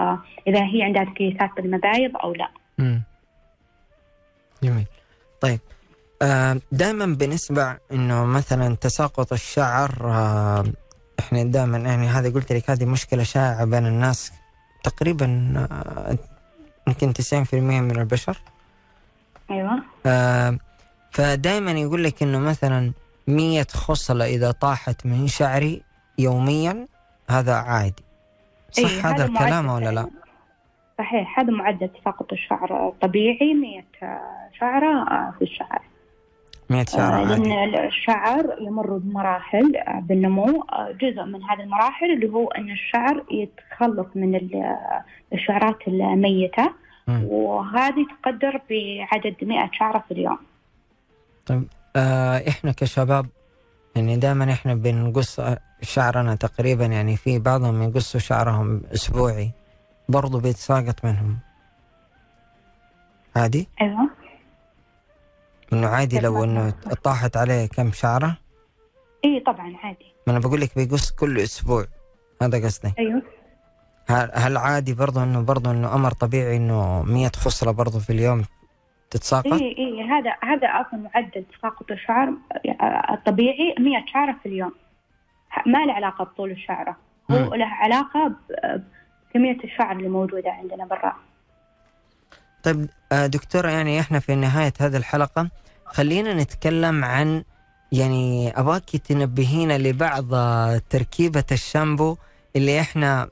إذا 0.48 0.64
هي 0.66 0.84
عندها 0.84 1.04
تكيسات 1.04 1.50
بالمبايض 1.58 2.18
أو 2.18 2.34
لا 2.34 2.50
مم. 2.78 3.04
جميل. 4.64 4.86
طيب 5.42 5.60
دائما 6.72 7.06
بنسمع 7.06 7.78
إنه 7.92 8.26
مثلا 8.26 8.76
تساقط 8.76 9.34
الشعر 9.34 9.92
آه، 10.04 10.66
إحنا 11.20 11.44
دائما 11.44 11.78
يعني 11.78 12.08
هذه 12.08 12.34
قلت 12.34 12.52
لك 12.52 12.70
هذه 12.70 12.86
مشكلة 12.86 13.24
شائعة 13.24 13.66
بين 13.66 13.86
الناس 13.86 14.32
تقريبا 14.84 15.54
آه، 15.58 16.18
يمكن 16.88 17.14
90% 17.14 17.54
من 17.54 18.00
البشر. 18.00 18.38
أيوة. 19.52 19.84
آه، 20.06 20.58
فدائما 21.12 21.72
يقول 21.72 22.04
لك 22.04 22.24
إنه 22.24 22.40
مثلا 22.40 22.92
100 23.28 23.68
خصلة 23.74 24.26
إذا 24.26 24.52
طاحت 24.52 25.06
من 25.06 25.28
شعري 25.28 25.84
يوميا 26.18 26.88
هذا 27.30 27.54
عادي. 27.54 28.04
صح 28.72 29.06
هذا 29.06 29.26
الكلام 29.26 29.66
معدل 29.66 29.86
ولا 29.86 29.92
لا؟ 29.96 30.23
صحيح 30.98 31.40
هذا 31.40 31.52
معدل 31.52 31.90
تساقط 32.02 32.34
الشعر 32.34 32.88
الطبيعي 32.88 33.54
100 33.54 33.84
آه، 34.04 34.20
شعرة 34.60 35.12
آه، 35.12 35.34
في 35.40 35.42
الشعر 35.44 35.82
100 36.70 36.86
شعر 36.86 37.14
آه، 37.14 37.18
عادي. 37.28 37.42
لأن 37.50 37.76
الشعر 37.86 38.56
يمر 38.62 38.98
بمراحل 38.98 39.76
آه، 39.76 40.00
بالنمو. 40.00 40.62
آه، 40.74 40.92
جزء 40.92 41.24
من 41.24 41.44
هذه 41.44 41.60
المراحل 41.64 42.12
اللي 42.14 42.30
هو 42.30 42.48
أن 42.48 42.72
الشعر 42.72 43.24
يتخلص 43.32 44.08
من 44.16 44.36
ال- 44.36 44.76
الشعرات 45.34 45.88
الميتة. 45.88 46.74
وهذه 47.08 48.06
تقدر 48.24 48.62
بعدد 48.70 49.36
100 49.42 49.70
شعرة 49.74 50.04
في 50.08 50.14
اليوم. 50.14 50.38
طيب 51.46 51.64
آه 51.96 52.44
إحنا 52.50 52.72
كشباب 52.72 53.26
يعني 53.96 54.18
دائما 54.18 54.52
إحنا 54.52 54.74
بنقص 54.76 55.40
شعرنا 55.82 56.36
تقريبا 56.36 56.86
يعني 56.86 57.18
في 57.18 57.40
بعضهم 57.40 57.84
يقصوا 57.84 58.20
شعرهم 58.20 58.82
أسبوعي. 58.94 59.52
برضو 60.10 60.40
بيتساقط 60.40 61.06
منهم. 61.06 61.38
عادي 63.36 63.68
أيوه. 63.82 64.10
إنه 65.74 65.88
عادي 65.88 66.20
لو 66.20 66.34
كيف 66.34 66.44
إنه؟ 66.44 66.70
طاحت 67.04 67.38
عليه 67.38 67.66
كم 67.66 67.92
شعرة؟ 67.92 68.38
اي 69.26 69.40
طبعا 69.40 69.78
عادي. 69.84 70.06
ما 70.28 70.34
أنا 70.34 70.40
بقول 70.40 70.62
لك 70.62 70.76
بيقص 70.76 71.12
كل 71.12 71.40
أسبوع. 71.40 71.86
هذا 72.42 72.66
قصدي. 72.66 72.94
أيوه. 73.00 73.22
هل 74.36 74.58
عادي 74.58 74.94
برضو 74.94 75.24
انه 75.24 75.42
برضو 75.42 75.72
إنه 75.72 75.96
أمر 75.96 76.12
طبيعي 76.12 76.58
إنه 76.58 77.04
100 77.04 77.32
خصله 77.36 77.72
برضو 77.72 78.00
في 78.00 78.10
اليوم 78.10 78.44
تتساقط؟ 79.10 79.54
اي 79.54 79.76
اي 79.78 80.02
هذا 80.04 80.34
هذا 80.44 80.68
أصلا 80.68 81.00
معدل 81.14 81.46
تساقط 81.58 81.92
الشعر 81.92 82.34
الطبيعي 83.14 83.76
100 83.80 84.06
شعرة 84.14 84.36
في 84.44 84.50
اليوم. 84.50 84.72
ما 85.66 85.86
له 85.86 85.94
علاقة 85.94 86.24
بطول 86.24 86.52
الشعرة. 86.52 86.98
هو. 87.32 87.56
له 87.56 87.66
علاقة 87.66 88.28
ب- 88.28 88.84
بكميه 89.34 89.58
الشعر 89.64 89.96
اللي 89.98 90.10
موجودة 90.10 90.52
عندنا 90.52 90.86
بالراس 90.86 91.14
طيب 92.64 92.90
آه، 93.12 93.28
دكتورة 93.28 93.70
يعني 93.70 94.00
إحنا 94.00 94.20
في 94.20 94.36
نهاية 94.36 94.74
هذه 94.80 94.98
الحلقة 94.98 95.50
خلينا 95.86 96.34
نتكلم 96.34 97.06
عن 97.06 97.44
يعني 97.92 98.60
ابغاك 98.60 98.90
تنبهينا 98.90 99.78
لبعض 99.78 100.34
آه، 100.34 100.82
تركيبة 100.90 101.44
الشامبو 101.52 102.18
اللي 102.56 102.80
إحنا 102.80 103.30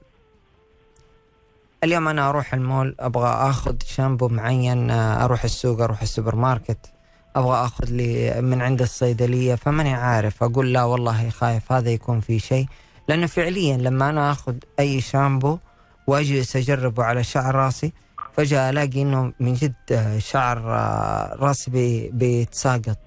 اليوم 1.84 2.08
أنا 2.08 2.30
أروح 2.30 2.54
المول 2.54 2.96
أبغى 3.00 3.30
آخذ 3.30 3.76
شامبو 3.86 4.28
معين 4.28 4.92
آه، 4.92 5.26
أروح 5.26 5.44
السوق 5.44 5.82
أروح 5.82 6.02
السوبر 6.02 6.36
ماركت 6.36 6.94
أبغى 7.36 7.66
آخذ 7.66 7.86
لي 7.86 8.42
من 8.42 8.62
عند 8.62 8.82
الصيدلية 8.82 9.56
فماني 9.56 9.94
عارف 9.94 10.44
أقول 10.44 10.74
لا 10.74 10.84
والله 10.84 11.30
خايف 11.30 11.72
هذا 11.72 11.90
يكون 11.90 12.20
في 12.20 12.40
شيء 12.40 12.66
لأنه 13.08 13.28
فعليا 13.28 13.78
لما 13.78 14.10
أنا 14.10 14.32
آخذ 14.32 14.56
أي 14.80 15.02
شامبو 15.02 15.58
واجلس 16.08 16.56
اجربه 16.56 17.04
على 17.04 17.24
شعر 17.24 17.56
راسي 17.56 17.94
فجأة 18.34 18.70
ألاقي 18.70 19.02
إنه 19.02 19.34
من 19.40 19.54
جد 19.54 19.74
آه، 19.92 20.20
شعر 20.20 20.58
آه، 20.58 21.36
راسي 21.40 21.72
بي- 21.72 22.10
بيتساقط 22.14 22.98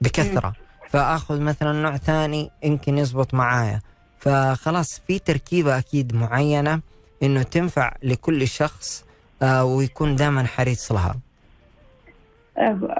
بكثرة. 0.00 0.52
فآخذ 0.88 1.40
مثلا 1.40 1.72
نوع 1.82 1.96
ثاني 1.96 2.50
يمكن 2.62 2.98
يزبط 2.98 3.34
معايا. 3.34 3.80
فخلاص 4.18 5.02
في 5.06 5.18
تركيبة 5.18 5.78
أكيد 5.78 6.14
معينة 6.14 6.80
إنه 7.22 7.42
تنفع 7.42 7.92
لكل 8.02 8.48
شخص 8.48 9.04
آه، 9.42 9.64
ويكون 9.64 10.16
دائما 10.16 10.46
حريص 10.46 10.92
لها. 10.92 11.14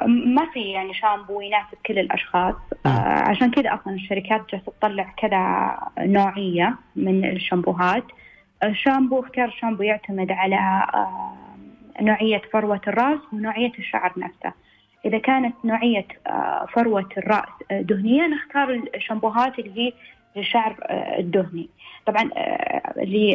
ما 0.09 0.51
في 0.55 0.61
يعني 0.73 0.95
شامبو 0.95 1.41
يناسب 1.41 1.79
كل 1.87 1.99
الأشخاص. 1.99 2.55
آه، 2.87 2.89
عشان 3.29 3.51
كذا 3.51 3.75
أصلا 3.75 3.95
الشركات 3.95 4.41
جالسه 4.53 4.73
تطلع 4.81 5.15
كذا 5.19 5.77
نوعية 6.07 6.75
من 6.97 7.25
الشامبوهات. 7.25 8.05
الشامبو 8.65 9.21
اختيار 9.21 9.51
شامبو 9.51 9.83
يعتمد 9.83 10.33
على 10.33 10.57
آه، 10.95 11.35
نوعية 12.01 12.43
فروة 12.53 12.81
الرأس 12.89 13.21
ونوعية 13.33 13.73
الشعر 13.79 14.13
نفسه. 14.17 14.53
إذا 15.05 15.19
كانت 15.19 15.55
نوعية 15.65 16.07
آه، 16.27 16.67
فروة 16.73 17.09
الرأس 17.19 17.49
آه، 17.71 17.81
دهنية 17.81 18.27
نختار 18.27 18.83
الشامبوهات 18.95 19.59
اللي 19.59 19.81
هي 19.81 19.93
للشعر 20.37 20.77
الدهني. 21.19 21.69
طبعا 22.07 22.31
اللي 22.97 23.35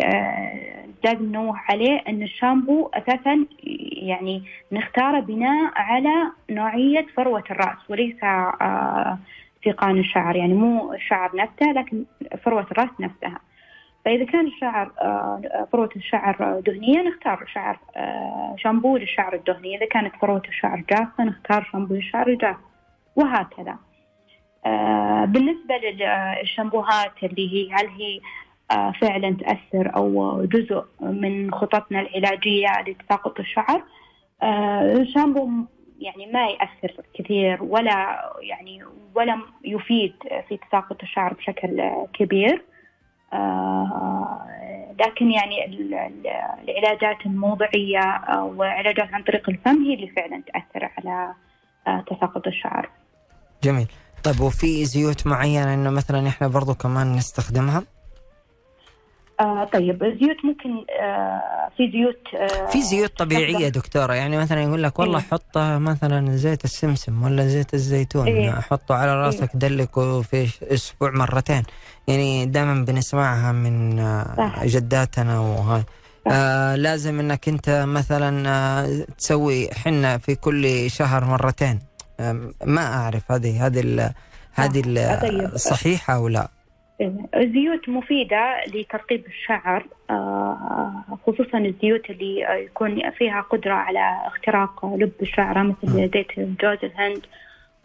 لازم 1.03 1.32
نوه 1.32 1.61
عليه 1.69 2.01
إن 2.07 2.23
الشامبو 2.23 2.89
أساسا 2.93 3.45
يعني 3.91 4.43
نختاره 4.71 5.19
بناء 5.19 5.71
على 5.76 6.32
نوعية 6.49 7.05
فروة 7.17 7.43
الرأس 7.51 7.89
وليس 7.89 8.15
سيقان 9.63 9.99
الشعر. 9.99 10.36
يعني 10.36 10.53
مو 10.53 10.93
الشعر 10.93 11.32
نفسه 11.36 11.71
لكن 11.71 12.03
فروة 12.43 12.67
الرأس 12.71 12.89
نفسها. 12.99 13.39
فإذا 14.06 14.26
كان 14.26 14.47
الشعر 14.47 14.91
آه، 15.01 15.68
فروة 15.72 15.89
الشعر 15.95 16.60
دهنية 16.60 17.01
نختار 17.01 17.45
شعر 17.53 17.80
آه، 17.95 18.56
شامبو 18.60 18.97
للشعر 18.97 19.36
الدهني. 19.36 19.78
إذا 19.78 19.86
كانت 19.86 20.16
فروة 20.22 20.41
الشعر 20.47 20.84
جافة 20.89 21.24
نختار 21.24 21.70
شامبو 21.72 21.93
للشعر 21.93 22.28
الجاف. 22.28 22.56
وهكذا. 23.16 23.78
آه، 24.66 25.26
بالنسبة 25.26 25.76
للشامبوهات 25.78 27.24
اللي 27.24 27.53
هي 27.53 27.74
هل 27.74 27.88
هي 27.88 28.20
آه، 28.72 28.91
فعلا 29.01 29.36
تأثر 29.36 29.95
أو 29.95 30.41
جزء 30.45 30.86
من 31.01 31.53
خططنا 31.53 32.01
العلاجية 32.01 32.82
لتساقط 32.88 33.39
الشعر؟ 33.39 33.84
آه، 34.43 34.93
الشامبو 34.93 35.49
يعني 35.99 36.32
ما 36.32 36.47
يأثر 36.47 37.03
كثير 37.14 37.64
ولا 37.64 38.32
يعني 38.41 38.84
ولا 39.16 39.38
يفيد 39.64 40.14
في 40.49 40.58
تساقط 40.58 41.03
الشعر 41.03 41.34
بشكل 41.34 41.80
آه، 41.80 42.08
كبير. 42.14 42.53
آه، 42.53 42.74
لكن 44.99 45.31
يعني 45.31 45.65
ال- 45.65 45.93
ال- 45.93 46.27
العلاجات 46.69 47.25
الموضعية 47.25 47.99
أو 48.09 48.63
علاجات 48.63 49.13
عن 49.13 49.23
طريق 49.23 49.49
الفم 49.49 49.83
هي 49.83 49.93
اللي 49.93 50.07
فعلا 50.07 50.43
تأثر 50.53 50.89
على 50.97 51.33
آه، 51.88 52.03
تساقط 52.07 52.47
الشعر. 52.47 52.89
جميل. 53.63 53.88
طيب 54.23 54.39
وفي 54.41 54.86
زيوت 54.86 55.27
معينة 55.27 55.73
إنه 55.73 55.89
مثلا 55.89 56.27
إحنا 56.27 56.47
برضو 56.47 56.73
كمان 56.73 57.13
نستخدمها؟ 57.15 57.83
آه 59.39 59.63
طيب 59.73 60.03
الزيوت 60.03 60.38
ممكن 60.43 60.86
آه 61.01 61.69
في 61.77 61.91
زيوت 61.91 62.51
آه 62.51 62.65
في 62.65 62.81
زيوت 62.81 63.17
طبيعية 63.17 63.69
دكتورة 63.69 64.13
يعني 64.13 64.38
مثلا 64.38 64.61
يقول 64.61 64.83
لك 64.83 64.99
والله 64.99 65.19
إيه. 65.19 65.25
حط 65.25 65.57
مثلا 65.57 66.36
زيت 66.36 66.63
السمسم 66.65 67.23
ولا 67.23 67.47
زيت 67.47 67.73
الزيتون 67.73 68.27
إيه. 68.27 68.51
حطه 68.51 68.95
على 68.95 69.15
راسك 69.15 69.49
دلكه 69.53 70.21
في 70.21 70.47
أسبوع 70.73 71.11
مرتين 71.11 71.63
يعني 72.07 72.45
دائما 72.45 72.86
بنسمعها 72.86 73.51
من 73.51 73.99
آه،. 73.99 74.65
جداتنا 74.65 75.39
وهاي. 75.39 75.83
آه 76.27 76.75
لازم 76.75 77.19
إنك 77.19 77.49
أنت 77.49 77.86
مثلا 77.88 78.49
آه 78.49 79.05
تسوي 79.17 79.69
حنة 79.73 80.17
في 80.17 80.36
كل 80.36 80.91
شهر 80.91 81.25
مرتين 81.25 81.79
آه 82.19 82.51
ما 82.65 82.93
أعرف 82.93 83.31
هذه 83.31 83.65
هذه 83.65 84.13
هذه 84.53 84.81
طيب. 85.21 85.57
صحيحة 85.57 86.15
أو 86.15 86.27
لا 86.27 86.49
الزيوت 87.36 87.89
مفيدة 87.89 88.62
لترطيب 88.74 89.26
الشعر 89.26 89.86
آه، 90.10 91.04
خصوصا 91.26 91.58
الزيوت 91.58 92.10
اللي 92.10 92.48
آه، 92.48 92.54
يكون 92.54 93.12
فيها 93.12 93.41
قدرة 93.41 93.74
على 93.74 94.18
اختراق 94.26 94.86
لب 94.86 95.12
الشعرة 95.22 95.64
مثل 95.64 96.10
زيت 96.14 96.39
جوز 96.39 96.78
الهند 96.84 97.26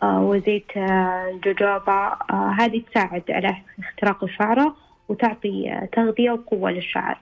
آه، 0.02 0.22
وزيت 0.22 0.76
الجوجوبا 0.76 2.16
هذه 2.58 2.82
تساعد 2.90 3.22
على 3.30 3.56
اختراق 3.78 4.24
الشعرة 4.24 4.76
وتعطي 5.08 5.88
تغذية 5.92 6.30
وقوة 6.30 6.70
للشعر. 6.70 7.18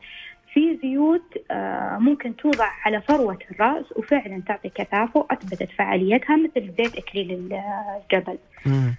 في 0.55 0.78
زيوت 0.82 1.34
ممكن 2.01 2.36
توضع 2.36 2.68
على 2.84 3.01
فروة 3.01 3.39
الرأس 3.51 3.84
وفعلا 3.97 4.43
تعطي 4.47 4.68
كثافة 4.68 5.20
وأثبتت 5.20 5.70
فعاليتها 5.70 6.36
مثل 6.36 6.72
زيت 6.78 6.97
إكليل 6.97 7.32
الجبل. 7.32 8.39
آه، 8.66 8.93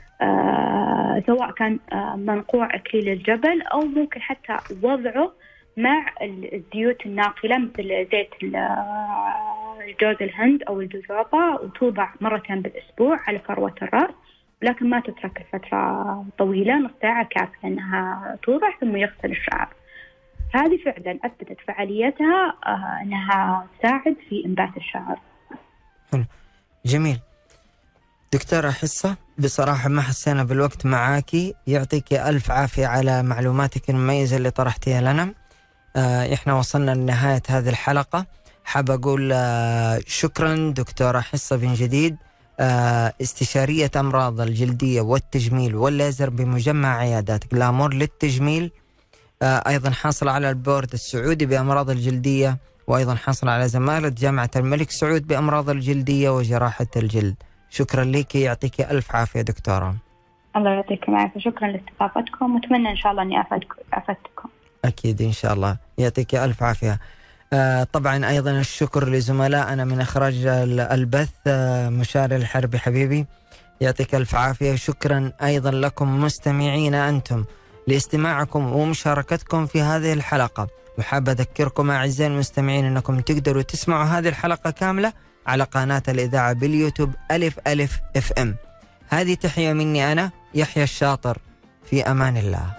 سواء 1.27 1.51
كان 1.51 1.79
آه، 1.93 2.15
منقوع 2.15 2.75
أكليل 2.75 3.09
الجبل 3.09 3.61
أو 3.61 3.79
ممكن 3.81 4.21
حتى 4.21 4.57
وضعه 4.83 5.31
مع 5.77 6.05
ال- 6.21 6.53
الزيوت 6.55 7.05
الناقلة 7.05 7.57
مثل 7.57 8.07
زيت 8.11 8.29
ال- 8.43 8.55
آه، 8.55 10.15
الهند 10.21 10.63
أو 10.63 10.81
الجوجوبا 10.81 11.59
وتوضع 11.61 12.09
مرتين 12.21 12.61
بالأسبوع 12.61 13.19
على 13.27 13.39
فروة 13.39 13.75
الرأس 13.81 14.13
لكن 14.61 14.89
ما 14.89 14.99
تترك 14.99 15.41
لفترة 15.53 16.25
طويلة 16.37 16.77
نص 16.79 16.91
ساعة 17.01 17.27
كافية 17.29 17.67
إنها 17.67 18.37
توضع 18.43 18.71
ثم 18.81 18.95
يغسل 18.95 19.31
الشعر. 19.31 19.67
هذه 20.55 20.77
فعلا 20.85 21.19
أثبتت 21.25 21.57
فعاليتها 21.67 22.53
آه، 22.65 22.99
إنها 23.03 23.67
تساعد 23.79 24.15
في 24.29 24.45
إنبات 24.45 24.77
الشعر. 24.77 25.19
جميل 26.85 27.17
دكتورة 28.33 28.69
حصة 28.71 29.15
بصراحة 29.39 29.89
ما 29.89 30.01
حسينا 30.01 30.43
بالوقت 30.43 30.85
معاكي 30.85 31.53
يعطيك 31.67 32.13
ألف 32.13 32.51
عافية 32.51 32.87
على 32.87 33.23
معلوماتك 33.23 33.89
المميزة 33.89 34.37
اللي 34.37 34.51
طرحتيها 34.51 35.01
لنا. 35.01 35.33
آه 35.95 36.33
إحنا 36.33 36.53
وصلنا 36.53 36.91
لنهاية 36.91 37.41
هذه 37.47 37.69
الحلقة. 37.69 38.25
حاب 38.63 38.91
أقول 38.91 39.31
آه 39.33 40.01
شكرا 40.07 40.73
دكتورة 40.75 41.19
حصة 41.19 41.55
بن 41.55 41.73
جديد. 41.73 42.15
آه 42.59 43.13
استشارية 43.21 43.91
أمراض 43.95 44.41
الجلدية 44.41 45.01
والتجميل 45.01 45.75
والليزر 45.75 46.29
بمجمع 46.29 46.97
عيادات 46.97 47.53
جلامور 47.53 47.93
للتجميل. 47.93 48.71
آه 49.41 49.63
أيضا 49.67 49.89
حاصل 49.89 50.27
على 50.27 50.49
البورد 50.49 50.93
السعودي 50.93 51.45
بأمراض 51.45 51.89
الجلدية 51.89 52.57
وأيضا 52.87 53.15
حصل 53.15 53.49
على 53.49 53.67
زمالة 53.67 54.09
جامعة 54.09 54.51
الملك 54.55 54.91
سعود 54.91 55.27
بأمراض 55.27 55.69
الجلدية 55.69 56.29
وجراحة 56.29 56.87
الجلد. 56.95 57.35
شكرا 57.69 58.03
لك 58.03 58.35
يعطيك 58.35 58.81
ألف 58.81 59.15
عافية 59.15 59.41
دكتورة. 59.41 59.95
الله 60.55 60.69
يعطيكم 60.69 61.11
العافية. 61.11 61.39
شكرا 61.39 61.67
لاستضافتكم 61.67 62.55
وأتمنى 62.55 62.89
إن 62.89 62.95
شاء 62.95 63.11
الله 63.11 63.23
إني 63.23 63.41
افدكم 63.41 63.75
أفدتكم. 63.93 64.49
أكيد 64.85 65.21
إن 65.21 65.31
شاء 65.31 65.53
الله. 65.53 65.77
يعطيك 65.97 66.35
ألف 66.35 66.63
عافية. 66.63 66.99
آه 67.53 67.83
طبعا 67.83 68.29
أيضا 68.29 68.51
الشكر 68.51 69.09
لزملائنا 69.09 69.85
من 69.85 70.01
إخراج 70.01 70.45
ال- 70.45 70.79
البث 70.79 71.31
آه 71.47 71.89
مشاري 71.89 72.35
الحربي 72.35 72.79
حبيبي. 72.79 73.25
يعطيك 73.81 74.15
ألف 74.15 74.35
عافية. 74.35 74.75
شكرا 74.75 75.31
أيضا 75.43 75.71
لكم 75.71 76.23
مستمعينا 76.23 77.09
أنتم 77.09 77.45
لاستماعكم 77.87 78.73
ومشاركتكم 78.73 79.65
في 79.65 79.81
هذه 79.81 80.13
الحلقة. 80.13 80.67
وحاب 80.97 81.29
أذكركم 81.29 81.91
أعزائي 81.91 82.31
المستمعين 82.31 82.85
أنكم 82.85 83.19
تقدروا 83.19 83.61
تسمعوا 83.61 84.03
هذه 84.03 84.29
الحلقة 84.29 84.71
كاملة 84.71 85.13
على 85.49 85.63
قناة 85.63 86.03
الإذاعة 86.07 86.53
باليوتيوب 86.53 87.11
ألف 87.31 87.59
ألف 87.67 87.99
أف 88.15 88.31
أم. 88.33 88.55
هذه 89.09 89.33
تحية 89.33 89.73
مني 89.73 90.11
أنا 90.11 90.31
يحيى 90.53 90.83
الشاطر. 90.83 91.37
في 91.89 92.01
أمان 92.11 92.37
الله. 92.37 92.78